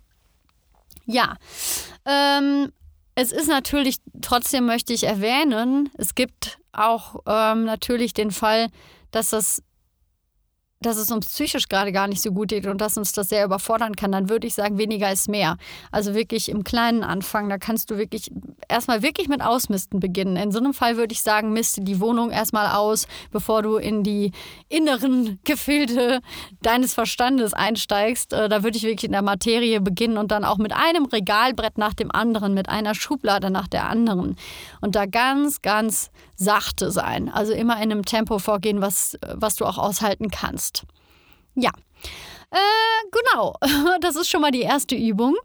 Ja, 1.06 1.36
ähm, 2.06 2.72
es 3.16 3.32
ist 3.32 3.48
natürlich, 3.48 3.98
trotzdem 4.22 4.66
möchte 4.66 4.94
ich 4.94 5.04
erwähnen, 5.04 5.90
es 5.98 6.16
gibt 6.16 6.58
auch 6.72 7.18
ähm, 7.28 7.66
natürlich 7.66 8.13
den 8.13 8.32
Fall, 8.32 8.70
dass 9.12 9.30
das 9.30 9.62
dass 10.82 10.98
es 10.98 11.12
uns 11.12 11.28
psychisch 11.28 11.70
gerade 11.70 11.92
gar 11.92 12.08
nicht 12.08 12.22
so 12.22 12.32
gut 12.32 12.50
geht 12.50 12.66
und 12.66 12.82
dass 12.82 12.98
uns 12.98 13.12
das 13.12 13.30
sehr 13.30 13.46
überfordern 13.46 13.96
kann, 13.96 14.12
dann 14.12 14.30
würde 14.30 14.48
ich 14.48 14.56
sagen, 14.56 14.80
weniger 14.80 15.12
ist 15.12 15.30
mehr. 15.30 15.58
Also 15.92 16.16
wirklich 16.16 16.50
im 16.50 16.64
Kleinen 16.64 17.04
anfangen. 17.04 17.50
Da 17.50 17.60
kannst 17.60 17.92
du 17.92 17.98
wirklich 17.98 18.32
erstmal 18.68 19.04
wirklich 19.04 19.28
mit 19.28 19.44
Ausmisten 19.44 20.00
beginnen. 20.00 20.36
In 20.38 20.52
so 20.52 20.60
einem 20.60 20.74
Fall 20.74 20.98
würde 20.98 21.14
ich 21.14 21.22
sagen, 21.22 21.54
miste 21.54 21.82
die 21.82 22.00
Wohnung 22.00 22.32
erstmal 22.32 22.76
aus, 22.76 23.08
bevor 23.32 23.62
du 23.62 23.78
in 23.78 24.04
die 24.04 24.32
inneren 24.70 25.40
Gefilde 25.44 26.22
deines 26.64 26.96
Verstandes 26.96 27.54
einsteigst. 27.54 28.34
Äh, 28.34 28.50
da 28.50 28.64
würde 28.64 28.78
ich 28.78 28.84
wirklich 28.84 29.06
in 29.06 29.12
der 29.12 29.22
Materie 29.22 29.82
beginnen 29.82 30.18
und 30.18 30.32
dann 30.32 30.44
auch 30.44 30.58
mit 30.58 30.74
einem 30.74 31.06
Regalbrett 31.06 31.78
nach 31.78 31.94
dem 31.94 32.12
anderen, 32.12 32.56
mit 32.56 32.70
einer 32.70 32.96
Schublade 32.96 33.52
nach 33.52 33.68
der 33.68 33.88
anderen. 33.88 34.36
Und 34.82 34.96
da 34.96 35.06
ganz, 35.06 35.62
ganz 35.62 36.10
sachte 36.36 36.90
sein. 36.90 37.30
Also 37.30 37.54
immer 37.54 37.76
in 37.76 37.92
einem 37.92 38.04
Tempo 38.04 38.40
vorgehen, 38.40 38.82
was, 38.82 39.16
was 39.34 39.58
du 39.58 39.66
auch 39.66 39.78
aushalten 39.78 40.32
kannst 40.32 40.71
hast. 40.72 40.86
Ja, 41.56 41.72
äh, 42.51 43.10
genau, 43.12 43.56
das 44.01 44.16
ist 44.16 44.30
schon 44.30 44.42
mal 44.42 44.51
die 44.51 44.62
erste 44.62 44.96
Übung. 44.96 45.36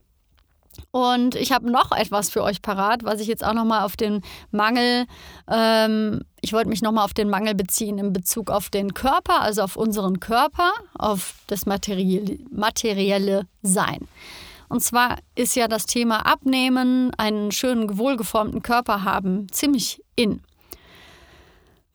Und 0.90 1.35
ich 1.37 1.52
habe 1.52 1.71
noch 1.71 1.90
etwas 1.92 2.28
für 2.28 2.42
euch 2.42 2.61
parat, 2.61 3.02
was 3.02 3.21
ich 3.21 3.28
jetzt 3.28 3.45
auch 3.45 3.54
nochmal 3.54 3.83
auf 3.83 3.97
den 3.97 4.23
Mangel, 4.50 5.06
ähm, 5.50 6.23
ich 6.42 6.52
wollte 6.52 6.68
mich 6.68 6.83
nochmal 6.83 7.04
auf 7.04 7.14
den 7.14 7.30
Mangel 7.30 7.54
beziehen 7.54 7.99
in 7.99 8.12
Bezug 8.12 8.50
auf 8.50 8.68
den 8.68 8.92
Körper, 8.92 9.40
also 9.40 9.62
auf 9.62 9.76
unseren 9.76 10.21
Körper, 10.21 10.73
auf 10.99 11.35
das 11.47 11.64
materielle, 11.64 12.38
materielle 12.50 13.47
Sein. 13.62 14.06
Und 14.68 14.83
zwar 14.83 15.16
ist 15.35 15.56
ja 15.56 15.66
das 15.66 15.87
Thema 15.87 16.26
Abnehmen, 16.26 17.12
einen 17.16 17.52
schönen, 17.52 17.97
wohlgeformten 17.97 18.62
Körper 18.62 19.02
haben, 19.02 19.47
ziemlich 19.50 20.02
in. 20.14 20.42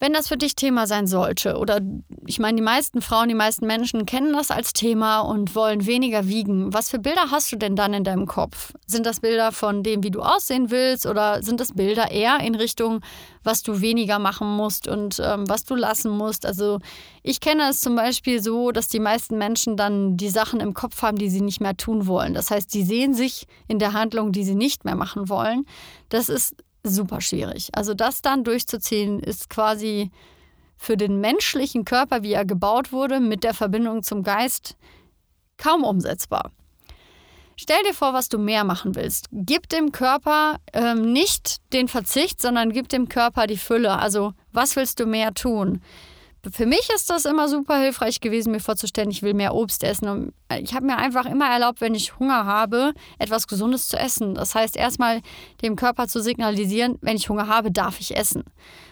Wenn 0.01 0.13
das 0.13 0.29
für 0.29 0.35
dich 0.35 0.55
Thema 0.55 0.87
sein 0.87 1.05
sollte, 1.05 1.57
oder 1.57 1.79
ich 2.25 2.39
meine, 2.39 2.55
die 2.55 2.63
meisten 2.63 3.03
Frauen, 3.03 3.29
die 3.29 3.35
meisten 3.35 3.67
Menschen 3.67 4.07
kennen 4.07 4.33
das 4.33 4.49
als 4.49 4.73
Thema 4.73 5.19
und 5.19 5.53
wollen 5.53 5.85
weniger 5.85 6.27
wiegen, 6.27 6.73
was 6.73 6.89
für 6.89 6.97
Bilder 6.97 7.29
hast 7.29 7.51
du 7.51 7.55
denn 7.55 7.75
dann 7.75 7.93
in 7.93 8.03
deinem 8.03 8.25
Kopf? 8.25 8.73
Sind 8.87 9.05
das 9.05 9.19
Bilder 9.19 9.51
von 9.51 9.83
dem, 9.83 10.01
wie 10.01 10.09
du 10.09 10.21
aussehen 10.21 10.71
willst, 10.71 11.05
oder 11.05 11.43
sind 11.43 11.59
das 11.59 11.73
Bilder 11.73 12.09
eher 12.09 12.39
in 12.39 12.55
Richtung, 12.55 13.01
was 13.43 13.61
du 13.61 13.79
weniger 13.79 14.17
machen 14.17 14.47
musst 14.47 14.87
und 14.87 15.21
ähm, 15.23 15.47
was 15.47 15.65
du 15.65 15.75
lassen 15.75 16.09
musst? 16.09 16.47
Also 16.47 16.79
ich 17.21 17.39
kenne 17.39 17.69
es 17.69 17.79
zum 17.79 17.95
Beispiel 17.95 18.41
so, 18.41 18.71
dass 18.71 18.87
die 18.87 18.99
meisten 18.99 19.37
Menschen 19.37 19.77
dann 19.77 20.17
die 20.17 20.29
Sachen 20.29 20.61
im 20.61 20.73
Kopf 20.73 21.03
haben, 21.03 21.19
die 21.19 21.29
sie 21.29 21.41
nicht 21.41 21.61
mehr 21.61 21.77
tun 21.77 22.07
wollen. 22.07 22.33
Das 22.33 22.49
heißt, 22.49 22.73
die 22.73 22.83
sehen 22.83 23.13
sich 23.13 23.45
in 23.67 23.77
der 23.77 23.93
Handlung, 23.93 24.31
die 24.31 24.45
sie 24.45 24.55
nicht 24.55 24.83
mehr 24.83 24.95
machen 24.95 25.29
wollen. 25.29 25.67
Das 26.09 26.27
ist 26.27 26.55
super 26.83 27.21
schwierig. 27.21 27.69
Also 27.73 27.93
das 27.93 28.21
dann 28.21 28.43
durchzuziehen, 28.43 29.19
ist 29.19 29.49
quasi 29.49 30.11
für 30.77 30.97
den 30.97 31.19
menschlichen 31.21 31.85
Körper, 31.85 32.23
wie 32.23 32.33
er 32.33 32.45
gebaut 32.45 32.91
wurde, 32.91 33.19
mit 33.19 33.43
der 33.43 33.53
Verbindung 33.53 34.03
zum 34.03 34.23
Geist, 34.23 34.75
kaum 35.57 35.83
umsetzbar. 35.83 36.51
Stell 37.55 37.83
dir 37.83 37.93
vor, 37.93 38.13
was 38.13 38.29
du 38.29 38.39
mehr 38.39 38.63
machen 38.63 38.95
willst. 38.95 39.27
Gib 39.31 39.69
dem 39.69 39.91
Körper 39.91 40.57
ähm, 40.73 41.13
nicht 41.13 41.57
den 41.73 41.87
Verzicht, 41.87 42.41
sondern 42.41 42.71
gib 42.71 42.89
dem 42.89 43.07
Körper 43.07 43.45
die 43.45 43.57
Fülle. 43.57 43.99
Also, 43.99 44.33
was 44.51 44.75
willst 44.75 44.99
du 44.99 45.05
mehr 45.05 45.35
tun? 45.35 45.81
Für 46.49 46.65
mich 46.65 46.89
ist 46.95 47.09
das 47.11 47.25
immer 47.25 47.47
super 47.47 47.77
hilfreich 47.77 48.19
gewesen, 48.19 48.51
mir 48.51 48.59
vorzustellen, 48.59 49.11
ich 49.11 49.21
will 49.21 49.35
mehr 49.35 49.53
Obst 49.53 49.83
essen. 49.83 50.07
Und 50.07 50.33
ich 50.59 50.73
habe 50.73 50.87
mir 50.87 50.97
einfach 50.97 51.27
immer 51.27 51.47
erlaubt, 51.47 51.81
wenn 51.81 51.93
ich 51.93 52.17
Hunger 52.17 52.45
habe, 52.45 52.93
etwas 53.19 53.47
Gesundes 53.47 53.89
zu 53.89 53.97
essen. 53.97 54.33
Das 54.33 54.55
heißt, 54.55 54.75
erstmal 54.75 55.21
dem 55.61 55.75
Körper 55.75 56.07
zu 56.07 56.19
signalisieren, 56.19 56.97
wenn 57.01 57.15
ich 57.15 57.29
Hunger 57.29 57.47
habe, 57.47 57.71
darf 57.71 57.99
ich 57.99 58.17
essen. 58.17 58.43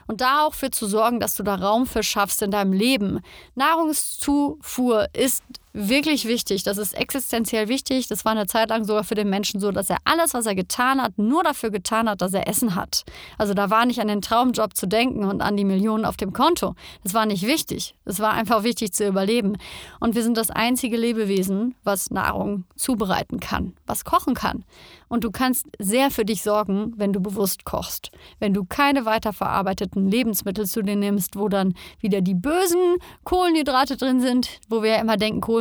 Und 0.05 0.21
da 0.21 0.45
auch 0.45 0.53
für 0.53 0.69
zu 0.69 0.85
sorgen, 0.85 1.19
dass 1.19 1.35
du 1.35 1.43
da 1.43 1.55
Raum 1.55 1.87
für 1.87 2.03
schaffst 2.03 2.43
in 2.43 2.51
deinem 2.51 2.73
Leben. 2.73 3.19
Nahrungszufuhr 3.55 5.07
ist 5.13 5.43
wirklich 5.73 6.25
wichtig. 6.25 6.63
Das 6.63 6.77
ist 6.77 6.93
existenziell 6.93 7.67
wichtig. 7.67 8.07
Das 8.07 8.25
war 8.25 8.31
eine 8.31 8.47
Zeit 8.47 8.69
lang 8.69 8.85
sogar 8.85 9.03
für 9.03 9.15
den 9.15 9.29
Menschen 9.29 9.59
so, 9.59 9.71
dass 9.71 9.89
er 9.89 9.97
alles, 10.03 10.33
was 10.33 10.45
er 10.45 10.55
getan 10.55 11.01
hat, 11.01 11.17
nur 11.17 11.43
dafür 11.43 11.69
getan 11.69 12.09
hat, 12.09 12.21
dass 12.21 12.33
er 12.33 12.47
Essen 12.47 12.75
hat. 12.75 13.03
Also 13.37 13.53
da 13.53 13.69
war 13.69 13.85
nicht 13.85 13.99
an 13.99 14.07
den 14.07 14.21
Traumjob 14.21 14.75
zu 14.75 14.87
denken 14.87 15.25
und 15.25 15.41
an 15.41 15.57
die 15.57 15.65
Millionen 15.65 16.05
auf 16.05 16.17
dem 16.17 16.33
Konto. 16.33 16.75
Das 17.03 17.13
war 17.13 17.25
nicht 17.25 17.45
wichtig. 17.45 17.95
Es 18.05 18.19
war 18.19 18.33
einfach 18.33 18.63
wichtig 18.63 18.93
zu 18.93 19.07
überleben. 19.07 19.57
Und 19.99 20.15
wir 20.15 20.23
sind 20.23 20.37
das 20.37 20.49
einzige 20.49 20.97
Lebewesen, 20.97 21.75
was 21.83 22.11
Nahrung 22.11 22.65
zubereiten 22.75 23.39
kann, 23.39 23.73
was 23.85 24.05
kochen 24.05 24.33
kann. 24.33 24.65
Und 25.07 25.23
du 25.23 25.31
kannst 25.31 25.65
sehr 25.79 26.11
für 26.11 26.23
dich 26.23 26.43
sorgen, 26.43 26.93
wenn 26.97 27.13
du 27.13 27.19
bewusst 27.19 27.65
kochst. 27.65 28.11
Wenn 28.39 28.53
du 28.53 28.63
keine 28.63 29.05
weiterverarbeiteten 29.05 30.07
Lebensmittel 30.09 30.67
zu 30.67 30.83
dir 30.83 30.95
nimmst, 30.95 31.35
wo 31.35 31.49
dann 31.49 31.73
wieder 31.99 32.21
die 32.21 32.35
bösen 32.35 32.97
Kohlenhydrate 33.23 33.97
drin 33.97 34.21
sind, 34.21 34.59
wo 34.69 34.83
wir 34.83 34.91
ja 34.91 35.01
immer 35.01 35.17
denken, 35.17 35.41
Kohlenhydrate 35.41 35.58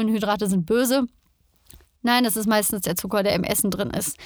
sind 0.48 0.66
böse. 0.66 1.06
Nein, 2.02 2.24
das 2.24 2.36
ist 2.36 2.46
meistens 2.46 2.82
der 2.82 2.96
Zucker, 2.96 3.22
der 3.22 3.34
im 3.34 3.44
Essen 3.44 3.70
drin 3.70 3.90
ist. 3.90 4.16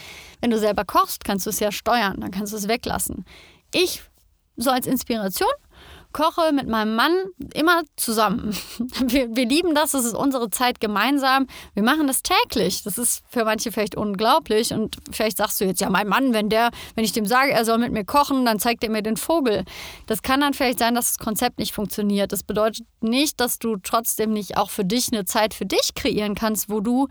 Wenn 0.40 0.50
du 0.50 0.58
selber 0.58 0.84
kochst, 0.84 1.24
kannst 1.24 1.46
du 1.46 1.50
es 1.50 1.60
ja 1.60 1.72
steuern, 1.72 2.20
dann 2.20 2.30
kannst 2.30 2.52
du 2.52 2.56
es 2.56 2.68
weglassen. 2.68 3.24
Ich, 3.72 4.02
so 4.56 4.70
als 4.70 4.86
Inspiration, 4.86 5.52
koche 6.12 6.52
mit 6.52 6.69
meinem 6.69 6.95
Mann 6.95 7.12
immer 7.54 7.83
zusammen. 7.97 8.57
Wir, 9.04 9.35
wir 9.35 9.47
lieben 9.47 9.75
das, 9.75 9.92
das 9.92 10.04
ist 10.04 10.14
unsere 10.14 10.49
Zeit 10.50 10.81
gemeinsam. 10.81 11.47
Wir 11.75 11.83
machen 11.83 12.07
das 12.07 12.23
täglich. 12.23 12.83
Das 12.85 12.99
ist 12.99 13.23
für 13.28 13.45
manche 13.45 13.73
vielleicht 13.73 13.97
unglaublich 13.97 14.73
und 14.73 14.97
vielleicht 15.11 15.38
sagst 15.38 15.61
du 15.61 15.64
jetzt, 15.64 15.81
ja, 15.81 15.90
mein 15.90 16.09
Mann, 16.09 16.33
wenn 16.33 16.49
der, 16.49 16.71
wenn 16.95 17.04
ich 17.04 17.12
dem 17.12 17.26
sage, 17.26 17.52
er 17.52 17.64
soll 17.64 17.78
mit 17.78 17.92
mir 17.92 18.04
kochen, 18.04 18.45
dann 18.45 18.59
zeigt 18.59 18.85
er 18.85 18.90
mir 18.90 19.02
den 19.02 19.16
Vogel. 19.16 19.64
Das 20.07 20.23
kann 20.23 20.40
dann 20.40 20.54
vielleicht 20.54 20.78
sein, 20.78 20.95
dass 20.95 21.09
das 21.09 21.19
Konzept 21.19 21.59
nicht 21.59 21.73
funktioniert. 21.75 22.33
Das 22.33 22.42
bedeutet 22.42 22.87
nicht, 23.00 23.40
dass 23.40 23.59
du 23.59 23.76
trotzdem 23.76 24.33
nicht 24.33 24.57
auch 24.57 24.71
für 24.71 24.85
dich 24.85 25.09
eine 25.12 25.25
Zeit 25.25 25.54
für 25.54 25.66
dich 25.66 25.95
kreieren 25.95 26.35
kannst, 26.35 26.71
wo 26.71 26.81
du 26.81 27.09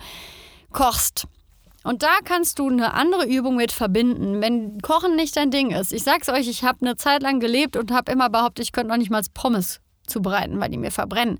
kochst. 0.71 1.27
Und 1.83 2.03
da 2.03 2.19
kannst 2.23 2.59
du 2.59 2.67
eine 2.67 2.93
andere 2.93 3.25
Übung 3.25 3.55
mit 3.55 3.71
verbinden, 3.71 4.41
wenn 4.41 4.79
Kochen 4.81 5.15
nicht 5.15 5.35
dein 5.35 5.49
Ding 5.49 5.71
ist. 5.71 5.91
Ich 5.93 6.03
sag's 6.03 6.29
euch, 6.29 6.47
ich 6.47 6.63
habe 6.63 6.85
eine 6.85 6.95
Zeit 6.95 7.23
lang 7.23 7.39
gelebt 7.39 7.75
und 7.75 7.91
habe 7.91 8.11
immer 8.11 8.29
behauptet, 8.29 8.65
ich 8.65 8.71
könnte 8.71 8.89
noch 8.89 8.97
nicht 8.97 9.09
mal 9.09 9.23
Pommes 9.33 9.81
zubereiten, 10.05 10.59
weil 10.59 10.69
die 10.69 10.77
mir 10.77 10.91
verbrennen. 10.91 11.39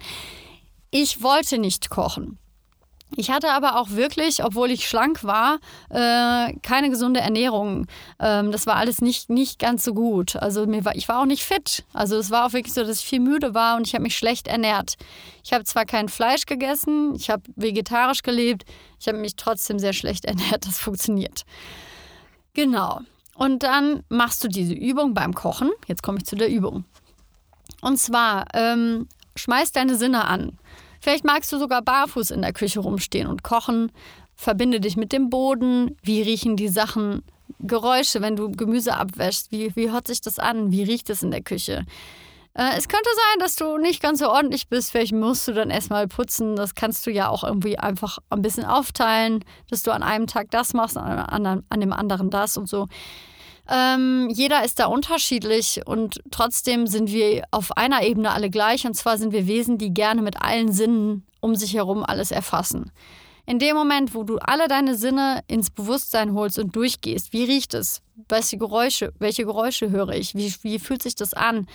Ich 0.90 1.22
wollte 1.22 1.58
nicht 1.58 1.90
kochen. 1.90 2.40
Ich 3.18 3.30
hatte 3.30 3.52
aber 3.52 3.78
auch 3.78 3.90
wirklich, 3.90 4.44
obwohl 4.44 4.72
ich 4.72 4.88
schlank 4.88 5.24
war, 5.24 5.60
äh, 5.90 6.54
keine 6.62 6.90
gesunde 6.90 7.20
Ernährung. 7.20 7.88
Ähm, 8.20 8.52
das 8.52 8.68
war 8.68 8.78
alles 8.78 9.02
nicht, 9.02 9.30
nicht 9.30 9.60
ganz 9.60 9.84
so 9.84 9.94
gut. 9.94 10.38
Also 10.38 10.66
mir 10.66 10.86
war, 10.86 10.96
ich 10.96 11.10
war 11.10 11.22
auch 11.22 11.26
nicht 11.26 11.44
fit. 11.44 11.84
Also 11.92 12.16
es 12.18 12.32
war 12.32 12.46
auch 12.46 12.54
wirklich 12.54 12.74
so, 12.74 12.84
dass 12.84 13.00
ich 13.00 13.06
viel 13.06 13.20
müde 13.20 13.54
war 13.54 13.76
und 13.76 13.86
ich 13.86 13.94
habe 13.94 14.04
mich 14.04 14.18
schlecht 14.18 14.48
ernährt. 14.48 14.96
Ich 15.44 15.52
habe 15.52 15.66
zwar 15.66 15.86
kein 15.86 16.08
Fleisch 16.08 16.46
gegessen, 16.46 17.14
ich 17.16 17.30
habe 17.30 17.44
vegetarisch 17.56 18.24
gelebt, 18.24 18.64
ich 19.00 19.08
habe 19.10 19.18
mich 19.18 19.36
trotzdem 19.36 19.78
sehr 19.78 19.94
schlecht 19.94 20.24
ernährt. 20.32 20.66
Das 20.66 20.80
funktioniert. 20.80 21.44
Genau. 22.54 23.02
Und 23.36 23.64
dann 23.64 24.04
machst 24.08 24.44
du 24.44 24.48
diese 24.48 24.74
Übung 24.74 25.14
beim 25.14 25.34
Kochen. 25.34 25.72
Jetzt 25.88 26.04
komme 26.04 26.20
ich 26.20 26.26
zu 26.26 26.36
der 26.36 26.50
Übung. 26.50 26.86
Und 27.82 27.98
zwar 27.98 28.46
ähm, 28.54 29.08
schmeiß 29.36 29.72
deine 29.74 29.96
Sinne 29.96 30.26
an. 30.26 30.58
Vielleicht 31.02 31.26
magst 31.26 31.52
du 31.52 31.58
sogar 31.58 31.82
barfuß 31.82 32.32
in 32.32 32.42
der 32.42 32.54
Küche 32.54 32.80
rumstehen 32.80 33.28
und 33.28 33.44
kochen. 33.44 33.92
Verbinde 34.36 34.80
dich 34.80 34.98
mit 34.98 35.12
dem 35.12 35.30
Boden. 35.30 35.98
Wie 36.04 36.22
riechen 36.22 36.56
die 36.56 36.68
Sachen? 36.68 37.24
Geräusche, 37.60 38.22
wenn 38.22 38.36
du 38.36 38.52
Gemüse 38.52 38.96
abwäschst. 38.96 39.52
Wie, 39.52 39.76
wie 39.76 39.92
hört 39.92 40.08
sich 40.08 40.22
das 40.22 40.40
an? 40.40 40.72
Wie 40.72 40.84
riecht 40.84 41.10
es 41.10 41.24
in 41.24 41.32
der 41.32 41.42
Küche? 41.42 41.86
Äh, 42.54 42.78
es 42.78 42.88
könnte 42.88 43.10
sein, 43.16 43.40
dass 43.40 43.56
du 43.56 43.78
nicht 43.78 44.02
ganz 44.02 44.20
so 44.20 44.30
ordentlich 44.30 44.68
bist. 44.68 44.92
Vielleicht 44.92 45.14
musst 45.14 45.48
du 45.48 45.54
dann 45.54 45.70
erstmal 45.70 46.08
putzen. 46.08 46.56
Das 46.56 46.76
kannst 46.76 47.06
du 47.08 47.12
ja 47.12 47.30
auch 47.30 47.44
irgendwie 47.44 47.80
einfach 47.80 48.20
ein 48.30 48.42
bisschen 48.42 48.66
aufteilen, 48.66 49.44
dass 49.70 49.84
du 49.84 49.92
an 49.92 50.04
einem 50.04 50.28
Tag 50.28 50.52
das 50.52 50.74
machst, 50.74 50.98
an, 50.98 51.64
an 51.68 51.80
dem 51.80 51.94
anderen 51.94 52.30
das 52.30 52.58
und 52.58 52.70
so. 52.70 52.88
Ähm, 53.72 54.28
jeder 54.30 54.66
ist 54.66 54.80
da 54.80 54.88
unterschiedlich 54.88 55.82
und 55.86 56.20
trotzdem 56.30 56.88
sind 56.88 57.10
wir 57.10 57.46
auf 57.52 57.78
einer 57.78 58.04
Ebene 58.04 58.32
alle 58.32 58.50
gleich. 58.50 58.86
Und 58.86 58.96
zwar 58.96 59.18
sind 59.18 59.32
wir 59.32 59.48
Wesen, 59.48 59.78
die 59.78 59.94
gerne 59.94 60.22
mit 60.22 60.42
allen 60.42 60.74
Sinnen 60.74 61.26
um 61.40 61.56
sich 61.56 61.74
herum 61.74 62.04
alles 62.04 62.32
erfassen. 62.32 62.92
In 63.46 63.60
dem 63.60 63.76
Moment, 63.76 64.14
wo 64.14 64.24
du 64.24 64.38
alle 64.40 64.68
deine 64.68 64.96
Sinne 64.96 65.42
ins 65.48 65.70
Bewusstsein 65.70 66.34
holst 66.34 66.60
und 66.60 66.76
durchgehst, 66.76 67.32
wie 67.32 67.46
riecht 67.46 67.74
es? 67.74 68.02
Welche 68.28 68.58
Geräusche, 68.58 69.14
welche 69.20 69.46
Geräusche 69.46 69.90
höre 69.90 70.10
ich? 70.10 70.36
Wie, 70.36 70.54
wie 70.64 70.78
fühlt 70.78 71.02
sich 71.02 71.16
das 71.16 71.34
an? 71.34 71.66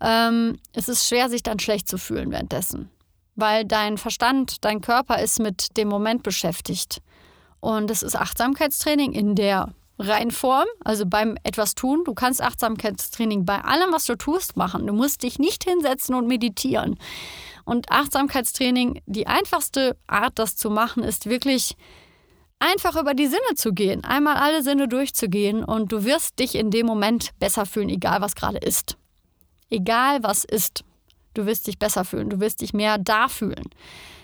Ähm, 0.00 0.58
es 0.74 0.88
ist 0.88 1.08
schwer, 1.08 1.30
sich 1.30 1.42
dann 1.42 1.58
schlecht 1.58 1.88
zu 1.88 1.96
fühlen 1.96 2.30
währenddessen, 2.30 2.90
weil 3.36 3.64
dein 3.64 3.96
Verstand, 3.96 4.64
dein 4.64 4.82
Körper 4.82 5.18
ist 5.18 5.40
mit 5.40 5.76
dem 5.78 5.88
Moment 5.88 6.22
beschäftigt. 6.22 7.00
Und 7.60 7.90
es 7.90 8.02
ist 8.02 8.14
Achtsamkeitstraining 8.14 9.12
in 9.12 9.34
der 9.34 9.74
Reinform, 9.98 10.66
also 10.84 11.06
beim 11.06 11.36
etwas 11.42 11.74
tun. 11.74 12.02
Du 12.04 12.14
kannst 12.14 12.40
Achtsamkeitstraining 12.40 13.44
bei 13.44 13.60
allem, 13.60 13.92
was 13.92 14.04
du 14.04 14.16
tust, 14.16 14.56
machen. 14.56 14.86
Du 14.86 14.92
musst 14.92 15.22
dich 15.22 15.38
nicht 15.38 15.64
hinsetzen 15.64 16.14
und 16.14 16.28
meditieren. 16.28 16.98
Und 17.64 17.90
Achtsamkeitstraining, 17.90 19.02
die 19.06 19.26
einfachste 19.26 19.96
Art, 20.06 20.38
das 20.38 20.56
zu 20.56 20.70
machen, 20.70 21.02
ist 21.02 21.26
wirklich 21.26 21.76
einfach 22.60 22.96
über 22.96 23.14
die 23.14 23.26
Sinne 23.26 23.54
zu 23.56 23.72
gehen, 23.72 24.04
einmal 24.04 24.36
alle 24.36 24.62
Sinne 24.62 24.88
durchzugehen 24.88 25.64
und 25.64 25.92
du 25.92 26.04
wirst 26.04 26.38
dich 26.38 26.54
in 26.54 26.70
dem 26.70 26.86
Moment 26.86 27.30
besser 27.38 27.66
fühlen, 27.66 27.88
egal 27.88 28.20
was 28.20 28.34
gerade 28.34 28.58
ist. 28.58 28.96
Egal 29.70 30.22
was 30.22 30.44
ist, 30.44 30.84
du 31.34 31.46
wirst 31.46 31.66
dich 31.66 31.78
besser 31.78 32.04
fühlen, 32.04 32.30
du 32.30 32.40
wirst 32.40 32.60
dich 32.60 32.72
mehr 32.72 32.98
da 32.98 33.28
fühlen. 33.28 33.68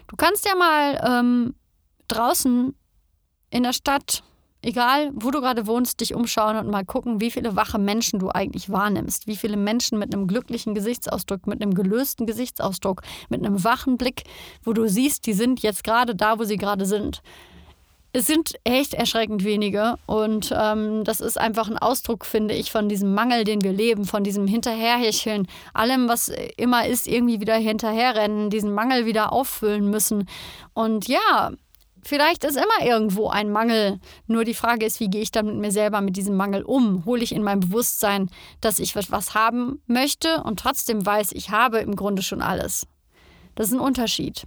Du 0.08 0.16
kannst 0.16 0.46
ja 0.46 0.54
mal 0.54 1.00
ähm, 1.06 1.54
draußen 2.08 2.74
in 3.50 3.62
der 3.62 3.72
Stadt 3.72 4.22
egal 4.64 5.10
wo 5.14 5.30
du 5.30 5.40
gerade 5.40 5.66
wohnst, 5.66 6.00
dich 6.00 6.14
umschauen 6.14 6.56
und 6.56 6.70
mal 6.70 6.84
gucken, 6.84 7.20
wie 7.20 7.30
viele 7.30 7.56
wache 7.56 7.78
Menschen 7.78 8.18
du 8.18 8.30
eigentlich 8.30 8.70
wahrnimmst. 8.70 9.26
Wie 9.26 9.36
viele 9.36 9.56
Menschen 9.56 9.98
mit 9.98 10.14
einem 10.14 10.26
glücklichen 10.26 10.74
Gesichtsausdruck, 10.74 11.46
mit 11.46 11.62
einem 11.62 11.74
gelösten 11.74 12.26
Gesichtsausdruck, 12.26 13.02
mit 13.28 13.44
einem 13.44 13.62
wachen 13.64 13.96
Blick, 13.96 14.24
wo 14.62 14.72
du 14.72 14.88
siehst, 14.88 15.26
die 15.26 15.32
sind 15.32 15.60
jetzt 15.62 15.84
gerade 15.84 16.14
da, 16.14 16.38
wo 16.38 16.44
sie 16.44 16.56
gerade 16.56 16.86
sind. 16.86 17.22
Es 18.16 18.28
sind 18.28 18.54
echt 18.62 18.94
erschreckend 18.94 19.42
wenige 19.42 19.96
und 20.06 20.54
ähm, 20.56 21.02
das 21.02 21.20
ist 21.20 21.36
einfach 21.36 21.68
ein 21.68 21.78
Ausdruck, 21.78 22.24
finde 22.24 22.54
ich, 22.54 22.70
von 22.70 22.88
diesem 22.88 23.12
Mangel, 23.12 23.42
den 23.42 23.62
wir 23.62 23.72
leben, 23.72 24.04
von 24.04 24.22
diesem 24.22 24.46
Hinterherhecheln, 24.46 25.48
allem, 25.72 26.08
was 26.08 26.30
immer 26.56 26.86
ist, 26.86 27.08
irgendwie 27.08 27.40
wieder 27.40 27.56
hinterherrennen, 27.56 28.50
diesen 28.50 28.72
Mangel 28.72 29.04
wieder 29.04 29.32
auffüllen 29.32 29.90
müssen. 29.90 30.28
Und 30.74 31.08
ja, 31.08 31.50
Vielleicht 32.04 32.44
ist 32.44 32.56
immer 32.56 32.86
irgendwo 32.86 33.28
ein 33.28 33.50
Mangel. 33.50 33.98
Nur 34.26 34.44
die 34.44 34.54
Frage 34.54 34.84
ist, 34.84 35.00
wie 35.00 35.08
gehe 35.08 35.22
ich 35.22 35.30
dann 35.30 35.46
mit 35.46 35.56
mir 35.56 35.70
selber 35.70 36.00
mit 36.00 36.16
diesem 36.16 36.36
Mangel 36.36 36.62
um? 36.62 37.04
Hole 37.06 37.22
ich 37.22 37.32
in 37.32 37.42
mein 37.42 37.60
Bewusstsein, 37.60 38.30
dass 38.60 38.78
ich 38.78 38.94
was 38.94 39.34
haben 39.34 39.80
möchte 39.86 40.42
und 40.42 40.60
trotzdem 40.60 41.04
weiß, 41.04 41.32
ich 41.32 41.50
habe 41.50 41.78
im 41.78 41.96
Grunde 41.96 42.22
schon 42.22 42.42
alles. 42.42 42.86
Das 43.54 43.68
ist 43.68 43.72
ein 43.72 43.80
Unterschied. 43.80 44.44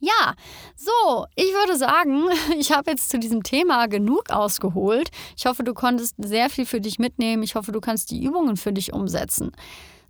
Ja, 0.00 0.34
so, 0.76 1.24
ich 1.34 1.50
würde 1.54 1.78
sagen, 1.78 2.28
ich 2.58 2.72
habe 2.72 2.90
jetzt 2.90 3.08
zu 3.08 3.18
diesem 3.18 3.42
Thema 3.42 3.86
genug 3.86 4.28
ausgeholt. 4.30 5.10
Ich 5.36 5.46
hoffe, 5.46 5.64
du 5.64 5.72
konntest 5.72 6.16
sehr 6.18 6.50
viel 6.50 6.66
für 6.66 6.80
dich 6.80 6.98
mitnehmen. 6.98 7.42
Ich 7.42 7.54
hoffe, 7.54 7.72
du 7.72 7.80
kannst 7.80 8.10
die 8.10 8.22
Übungen 8.22 8.58
für 8.58 8.72
dich 8.72 8.92
umsetzen. 8.92 9.52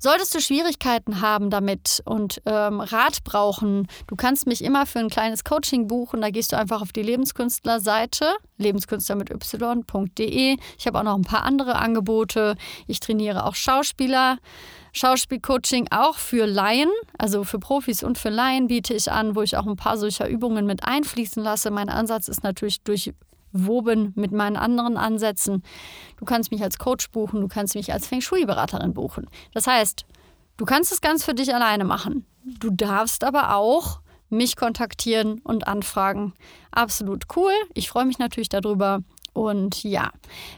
Solltest 0.04 0.34
du 0.34 0.40
Schwierigkeiten 0.42 1.22
haben 1.22 1.48
damit 1.48 2.02
und 2.04 2.42
ähm, 2.44 2.80
Rat 2.80 3.24
brauchen, 3.24 3.88
du 4.06 4.16
kannst 4.16 4.46
mich 4.46 4.62
immer 4.62 4.84
für 4.84 4.98
ein 4.98 5.08
kleines 5.08 5.44
Coaching 5.44 5.86
buchen. 5.86 6.20
Da 6.20 6.28
gehst 6.28 6.52
du 6.52 6.58
einfach 6.58 6.82
auf 6.82 6.92
die 6.92 7.00
Lebenskünstler-Seite, 7.00 8.34
lebenskünstler 8.58 9.16
mit 9.16 9.30
y.de. 9.30 10.58
Ich 10.78 10.86
habe 10.86 10.98
auch 10.98 11.04
noch 11.04 11.16
ein 11.16 11.22
paar 11.22 11.44
andere 11.44 11.76
Angebote. 11.76 12.56
Ich 12.86 13.00
trainiere 13.00 13.46
auch 13.46 13.54
Schauspieler. 13.54 14.36
Schauspielcoaching 14.92 15.88
auch 15.90 16.18
für 16.18 16.44
Laien, 16.44 16.90
also 17.16 17.42
für 17.42 17.58
Profis 17.58 18.04
und 18.04 18.18
für 18.18 18.28
Laien 18.28 18.66
biete 18.66 18.92
ich 18.92 19.10
an, 19.10 19.34
wo 19.34 19.40
ich 19.40 19.56
auch 19.56 19.66
ein 19.66 19.76
paar 19.76 19.96
solcher 19.96 20.28
Übungen 20.28 20.66
mit 20.66 20.84
einfließen 20.84 21.42
lasse. 21.42 21.70
Mein 21.70 21.88
Ansatz 21.88 22.28
ist 22.28 22.42
natürlich 22.42 22.82
durch 22.82 23.14
woben 23.54 24.12
mit 24.16 24.32
meinen 24.32 24.56
anderen 24.56 24.96
Ansätzen. 24.96 25.62
Du 26.18 26.24
kannst 26.24 26.50
mich 26.50 26.62
als 26.62 26.78
Coach 26.78 27.10
buchen, 27.10 27.40
du 27.40 27.48
kannst 27.48 27.74
mich 27.74 27.92
als 27.92 28.06
Feng 28.06 28.20
Shui-Beraterin 28.20 28.92
buchen. 28.92 29.26
Das 29.54 29.66
heißt, 29.66 30.04
du 30.56 30.64
kannst 30.64 30.92
es 30.92 31.00
ganz 31.00 31.24
für 31.24 31.34
dich 31.34 31.54
alleine 31.54 31.84
machen. 31.84 32.26
Du 32.44 32.70
darfst 32.70 33.24
aber 33.24 33.56
auch 33.56 34.00
mich 34.28 34.56
kontaktieren 34.56 35.40
und 35.40 35.66
anfragen. 35.66 36.34
Absolut 36.70 37.24
cool. 37.36 37.52
Ich 37.72 37.88
freue 37.88 38.04
mich 38.04 38.18
natürlich 38.18 38.48
darüber. 38.48 39.00
Und 39.32 39.82
ja, 39.82 40.10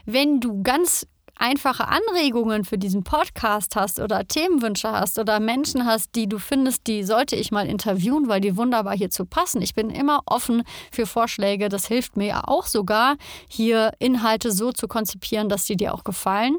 wenn 0.05 0.39
du 0.39 0.61
ganz 0.63 1.07
einfache 1.39 1.87
Anregungen 1.87 2.65
für 2.65 2.77
diesen 2.77 3.03
Podcast 3.03 3.75
hast 3.75 3.99
oder 3.99 4.27
Themenwünsche 4.27 4.91
hast 4.91 5.19
oder 5.19 5.39
Menschen 5.39 5.85
hast, 5.85 6.15
die 6.15 6.27
du 6.27 6.39
findest, 6.39 6.87
die 6.87 7.03
sollte 7.03 7.35
ich 7.35 7.51
mal 7.51 7.67
interviewen, 7.67 8.27
weil 8.27 8.41
die 8.41 8.57
wunderbar 8.57 8.95
hierzu 8.95 9.25
passen. 9.25 9.61
Ich 9.61 9.73
bin 9.73 9.89
immer 9.89 10.21
offen 10.25 10.63
für 10.91 11.05
Vorschläge. 11.05 11.69
Das 11.69 11.87
hilft 11.87 12.17
mir 12.17 12.27
ja 12.27 12.43
auch 12.45 12.65
sogar, 12.65 13.15
hier 13.47 13.91
Inhalte 13.99 14.51
so 14.51 14.71
zu 14.71 14.87
konzipieren, 14.87 15.49
dass 15.49 15.65
die 15.65 15.77
dir 15.77 15.93
auch 15.93 16.03
gefallen. 16.03 16.57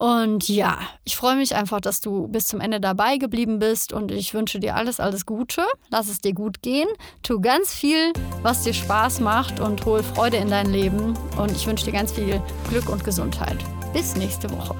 Und 0.00 0.48
ja, 0.48 0.78
ich 1.04 1.14
freue 1.14 1.36
mich 1.36 1.54
einfach, 1.54 1.78
dass 1.78 2.00
du 2.00 2.26
bis 2.26 2.46
zum 2.46 2.62
Ende 2.62 2.80
dabei 2.80 3.18
geblieben 3.18 3.58
bist 3.58 3.92
und 3.92 4.10
ich 4.10 4.32
wünsche 4.32 4.58
dir 4.58 4.74
alles, 4.74 4.98
alles 4.98 5.26
Gute. 5.26 5.62
Lass 5.90 6.08
es 6.08 6.22
dir 6.22 6.32
gut 6.32 6.62
gehen. 6.62 6.88
Tu 7.22 7.38
ganz 7.38 7.74
viel, 7.74 8.14
was 8.40 8.62
dir 8.62 8.72
Spaß 8.72 9.20
macht 9.20 9.60
und 9.60 9.84
hol 9.84 10.02
Freude 10.02 10.38
in 10.38 10.48
dein 10.48 10.72
Leben. 10.72 11.18
Und 11.36 11.52
ich 11.52 11.66
wünsche 11.66 11.84
dir 11.84 11.92
ganz 11.92 12.12
viel 12.12 12.40
Glück 12.70 12.88
und 12.88 13.04
Gesundheit. 13.04 13.58
Bis 13.92 14.16
nächste 14.16 14.50
Woche. 14.50 14.74